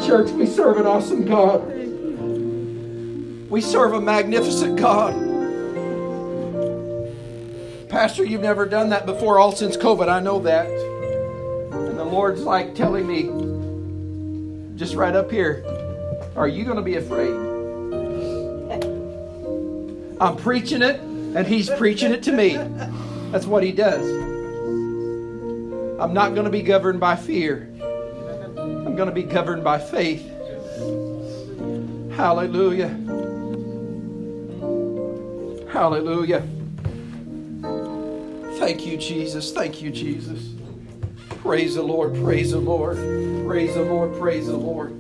Church, 0.07 0.31
we 0.33 0.45
serve 0.45 0.77
an 0.77 0.87
awesome 0.87 1.25
God. 1.25 1.67
We 3.49 3.63
serve 3.63 3.95
a 3.95 4.01
magnificent 4.01 4.79
God. 4.79 5.15
Pastor, 7.89 8.25
you've 8.25 8.43
never 8.43 8.67
done 8.67 8.91
that 8.91 9.07
before, 9.07 9.39
all 9.39 9.53
since 9.53 9.79
COVID. 9.79 10.11
I 10.11 10.21
know 10.21 10.41
that. 10.41 10.86
Lord's 12.07 12.43
like 12.43 12.75
telling 12.75 13.07
me, 13.07 13.25
just 14.77 14.95
right 14.95 15.15
up 15.15 15.31
here, 15.31 15.65
are 16.37 16.49
you 16.49 16.65
going 16.65 16.77
to 16.77 16.83
be 16.83 16.97
afraid? 16.97 17.33
I'm 20.21 20.37
preaching 20.37 20.83
it, 20.83 21.01
and 21.01 21.47
He's 21.47 21.69
preaching 21.71 22.13
it 22.13 22.23
to 22.25 22.33
me. 22.33 22.57
That's 23.31 23.47
what 23.47 23.63
He 23.63 23.73
does. 23.73 24.07
I'm 26.01 26.13
not 26.13 26.35
going 26.35 26.45
to 26.45 26.51
be 26.51 26.63
governed 26.63 27.01
by 27.01 27.17
fear. 27.17 27.71
I'm 27.79 28.97
going 28.97 29.09
to 29.09 29.15
be 29.15 29.23
governed 29.23 29.65
by 29.65 29.79
faith. 29.79 30.27
Hallelujah. 32.13 32.89
Hallelujah. 35.71 36.43
Thank 38.59 38.87
you, 38.87 38.97
Jesus. 38.97 39.53
Thank 39.53 39.83
you, 39.83 39.91
Jesus. 39.91 40.49
Praise 41.47 41.77
the 41.77 41.83
Lord. 41.83 42.13
Praise 42.17 42.51
the 42.51 42.59
Lord. 42.59 42.97
Praise 43.47 43.75
the 43.75 43.83
Lord. 43.83 44.19
Praise 44.19 44.49
the 44.49 44.57
Lord. 44.57 44.91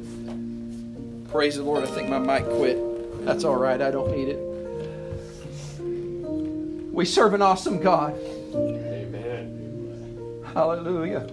Praise 1.28 1.56
the 1.56 1.64
Lord. 1.64 1.82
I 1.82 1.88
think 1.88 2.08
my 2.08 2.20
mic 2.20 2.44
quit. 2.44 2.78
That's 3.24 3.42
all 3.42 3.56
right. 3.56 3.82
I 3.82 3.90
don't 3.90 4.16
need 4.16 4.28
it. 4.28 4.38
We 6.92 7.04
serve 7.04 7.34
an 7.34 7.42
awesome 7.42 7.80
God. 7.80 8.16
Amen. 8.54 10.44
Hallelujah. 10.54 11.26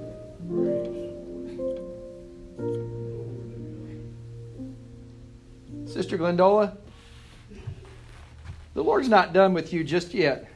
Sister 5.85 6.17
Glendola, 6.17 6.75
the 8.73 8.83
Lord's 8.83 9.09
not 9.09 9.31
done 9.31 9.53
with 9.53 9.71
you 9.71 9.83
just 9.83 10.15
yet. 10.15 10.49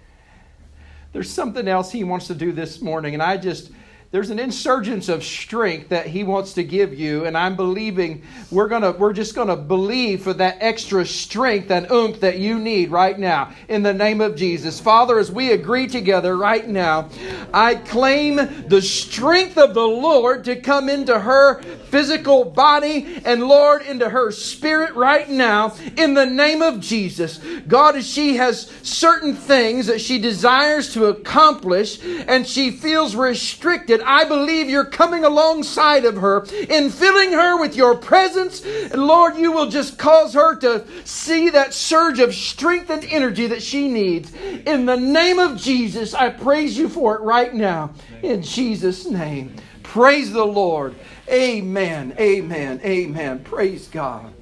There's 1.13 1.29
something 1.29 1.67
else 1.67 1.91
He 1.91 2.03
wants 2.03 2.25
to 2.25 2.33
do 2.33 2.51
this 2.51 2.81
morning, 2.81 3.13
and 3.13 3.21
I 3.21 3.37
just 3.37 3.69
there's 4.09 4.29
an 4.29 4.39
insurgence 4.39 5.09
of 5.09 5.21
strength 5.21 5.89
that 5.89 6.07
he 6.07 6.23
wants 6.23 6.53
to 6.53 6.63
give 6.63 6.93
you 6.93 7.25
and 7.25 7.37
i'm 7.37 7.57
believing 7.57 8.23
we're 8.51 8.69
gonna 8.69 8.91
we're 8.91 9.11
just 9.11 9.35
gonna 9.35 9.55
believe 9.55 10.23
for 10.23 10.33
that 10.33 10.57
extra 10.61 11.05
strength 11.05 11.69
and 11.71 11.91
oomph 11.91 12.21
that 12.21 12.39
you 12.39 12.57
need 12.57 12.89
right 12.89 13.19
now. 13.19 13.51
In 13.67 13.83
the 13.83 13.93
name 13.93 14.21
of 14.21 14.35
jesus. 14.35 14.79
Father 14.79 15.19
as 15.19 15.29
we 15.29 15.51
agree 15.51 15.87
together 15.87 16.37
right 16.37 16.67
now 16.67 17.09
i 17.53 17.75
claim 17.75 18.35
the 18.67 18.81
strength 18.81 19.57
of 19.57 19.73
the 19.73 19.87
lord 19.87 20.45
to 20.45 20.55
come 20.55 20.87
into 20.87 21.19
her 21.19 21.61
physical 21.89 22.45
body 22.45 23.21
and 23.25 23.43
lord 23.43 23.81
into 23.81 24.09
her 24.09 24.31
spirit 24.31 24.95
right 24.95 25.29
now. 25.29 25.75
In 25.97 26.13
the 26.13 26.25
name 26.25 26.61
of 26.61 26.79
jesus. 26.79 27.39
God 27.67 27.97
as 27.97 28.07
she 28.07 28.37
has 28.37 28.71
certain 28.83 29.35
things 29.35 29.87
that 29.87 29.99
she 29.99 30.17
desires 30.19 30.93
to 30.93 31.07
accomplish 31.07 32.01
and 32.03 32.47
she 32.47 32.71
feels 32.71 33.13
restricted 33.13 33.96
I 34.01 34.25
believe 34.25 34.69
you're 34.69 34.85
coming 34.85 35.23
alongside 35.23 36.05
of 36.05 36.15
her 36.17 36.45
in 36.69 36.89
filling 36.89 37.31
her 37.33 37.59
with 37.59 37.75
your 37.75 37.95
presence. 37.95 38.63
And 38.65 39.05
Lord, 39.05 39.37
you 39.37 39.51
will 39.51 39.69
just 39.69 39.97
cause 39.97 40.33
her 40.33 40.55
to 40.57 40.85
see 41.05 41.49
that 41.51 41.73
surge 41.73 42.19
of 42.19 42.33
strength 42.33 42.89
and 42.89 43.03
energy 43.05 43.47
that 43.47 43.61
she 43.61 43.87
needs. 43.87 44.33
In 44.33 44.85
the 44.85 44.97
name 44.97 45.39
of 45.39 45.57
Jesus, 45.57 46.13
I 46.13 46.29
praise 46.29 46.77
you 46.77 46.89
for 46.89 47.15
it 47.15 47.21
right 47.21 47.53
now. 47.53 47.91
In 48.21 48.41
Jesus' 48.41 49.05
name. 49.05 49.55
Praise 49.83 50.31
the 50.31 50.45
Lord. 50.45 50.95
Amen. 51.29 52.13
Amen. 52.19 52.81
Amen. 52.83 53.39
Praise 53.43 53.87
God. 53.87 54.33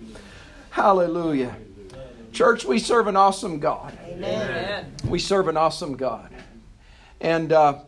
Hallelujah. 0.72 1.56
Church, 2.32 2.66
we 2.66 2.80
serve 2.80 3.08
an 3.08 3.16
awesome 3.16 3.60
God. 3.60 3.98
Amen. 4.08 4.92
We 5.08 5.20
serve 5.20 5.48
an 5.48 5.56
awesome 5.56 5.96
God. 5.96 6.30
And 7.22 7.54
uh, 7.54 7.80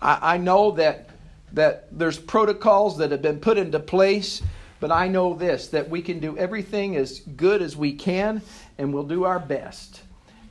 I, 0.00 0.34
I 0.34 0.36
know 0.36 0.70
that 0.72 1.10
that 1.56 1.88
there's 1.90 2.18
protocols 2.18 2.98
that 2.98 3.10
have 3.10 3.22
been 3.22 3.40
put 3.40 3.58
into 3.58 3.80
place, 3.80 4.42
but 4.78 4.92
I 4.92 5.08
know 5.08 5.34
this 5.34 5.68
that 5.68 5.88
we 5.88 6.02
can 6.02 6.20
do 6.20 6.36
everything 6.38 6.96
as 6.96 7.20
good 7.20 7.62
as 7.62 7.76
we 7.76 7.92
can, 7.92 8.42
and 8.78 8.94
we'll 8.94 9.04
do 9.04 9.24
our 9.24 9.40
best. 9.40 10.02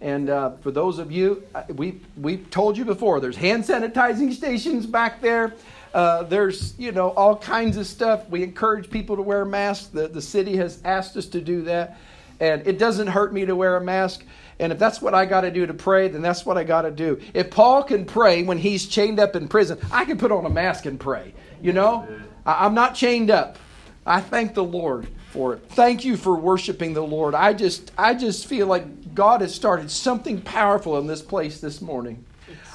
And 0.01 0.29
uh, 0.29 0.57
for 0.57 0.71
those 0.71 0.99
of 0.99 1.11
you, 1.11 1.43
we 1.75 2.01
we've 2.17 2.49
told 2.49 2.77
you 2.77 2.85
before, 2.85 3.19
there's 3.19 3.37
hand 3.37 3.63
sanitizing 3.63 4.33
stations 4.33 4.85
back 4.85 5.21
there. 5.21 5.53
Uh, 5.93 6.23
there's 6.23 6.77
you 6.79 6.91
know 6.91 7.11
all 7.11 7.37
kinds 7.37 7.77
of 7.77 7.85
stuff. 7.85 8.27
We 8.29 8.41
encourage 8.43 8.89
people 8.89 9.15
to 9.15 9.21
wear 9.21 9.45
masks. 9.45 9.87
The 9.87 10.07
the 10.07 10.21
city 10.21 10.57
has 10.57 10.81
asked 10.83 11.15
us 11.17 11.27
to 11.27 11.39
do 11.39 11.61
that, 11.63 11.97
and 12.39 12.65
it 12.67 12.79
doesn't 12.79 13.07
hurt 13.07 13.31
me 13.31 13.45
to 13.45 13.55
wear 13.55 13.77
a 13.77 13.81
mask. 13.81 14.25
And 14.59 14.71
if 14.71 14.79
that's 14.79 15.01
what 15.01 15.13
I 15.13 15.25
got 15.25 15.41
to 15.41 15.51
do 15.51 15.65
to 15.65 15.73
pray, 15.73 16.07
then 16.07 16.21
that's 16.21 16.45
what 16.45 16.57
I 16.57 16.63
got 16.63 16.83
to 16.83 16.91
do. 16.91 17.19
If 17.33 17.51
Paul 17.51 17.83
can 17.83 18.05
pray 18.05 18.43
when 18.43 18.57
he's 18.57 18.87
chained 18.87 19.19
up 19.19 19.35
in 19.35 19.47
prison, 19.47 19.79
I 19.91 20.05
can 20.05 20.17
put 20.17 20.31
on 20.31 20.45
a 20.45 20.49
mask 20.49 20.85
and 20.85 20.99
pray. 20.99 21.33
You 21.61 21.73
know, 21.73 22.07
I'm 22.45 22.73
not 22.73 22.95
chained 22.95 23.29
up. 23.29 23.57
I 24.05 24.21
thank 24.21 24.53
the 24.53 24.63
Lord 24.63 25.07
for 25.31 25.53
it. 25.53 25.63
Thank 25.69 26.05
you 26.05 26.15
for 26.15 26.35
worshiping 26.35 26.93
the 26.93 27.01
Lord. 27.01 27.35
I 27.35 27.53
just 27.53 27.91
I 27.97 28.13
just 28.13 28.45
feel 28.45 28.67
like 28.67 29.13
God 29.13 29.41
has 29.41 29.53
started 29.53 29.91
something 29.91 30.41
powerful 30.41 30.97
in 30.97 31.07
this 31.07 31.21
place 31.21 31.59
this 31.59 31.81
morning. 31.81 32.24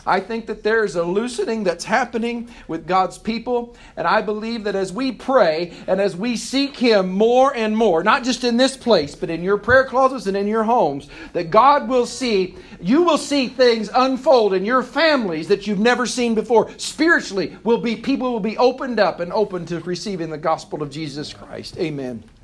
I 0.07 0.21
think 0.21 0.47
that 0.47 0.63
there 0.63 0.85
is 0.85 0.97
a 0.97 1.05
loosening 1.05 1.65
that's 1.65 1.85
happening 1.85 2.49
with 2.69 2.87
God's 2.87 3.19
people. 3.19 3.77
And 3.97 4.07
I 4.07 4.23
believe 4.23 4.65
that 4.65 4.75
as 4.75 4.93
we 4.93 5.13
pray 5.13 5.73
and 5.87 6.01
as 6.01 6.17
we 6.17 6.37
seek 6.37 6.77
Him 6.77 7.11
more 7.11 7.55
and 7.55 7.77
more, 7.77 8.03
not 8.03 8.25
just 8.25 8.45
in 8.45 8.57
this 8.57 8.77
place, 8.77 9.15
but 9.15 9.31
in 9.31 9.43
your 9.43 9.59
prayer 9.59 9.85
closets 9.85 10.27
and 10.27 10.37
in 10.37 10.47
your 10.47 10.65
homes, 10.65 11.09
that 11.33 11.51
God 11.51 11.89
will 11.89 12.07
see, 12.07 12.57
you 12.81 13.03
will 13.03 13.19
see 13.19 13.49
things 13.49 13.91
unfold 13.95 14.55
in 14.55 14.65
your 14.65 14.83
families 14.83 15.49
that 15.49 15.67
you've 15.67 15.79
never 15.79 16.07
seen 16.07 16.35
before. 16.35 16.71
Spiritually, 16.79 17.57
will 17.65 17.79
be 17.79 17.97
people 17.97 18.33
will 18.33 18.41
be 18.41 18.59
opened 18.59 19.01
up 19.01 19.21
and 19.21 19.33
open 19.33 19.67
to 19.67 19.81
receiving 19.81 20.31
the 20.31 20.39
gospel 20.39 20.83
of 20.83 20.91
Jesus 20.91 21.33
Christ. 21.33 21.77
Amen. 21.79 22.23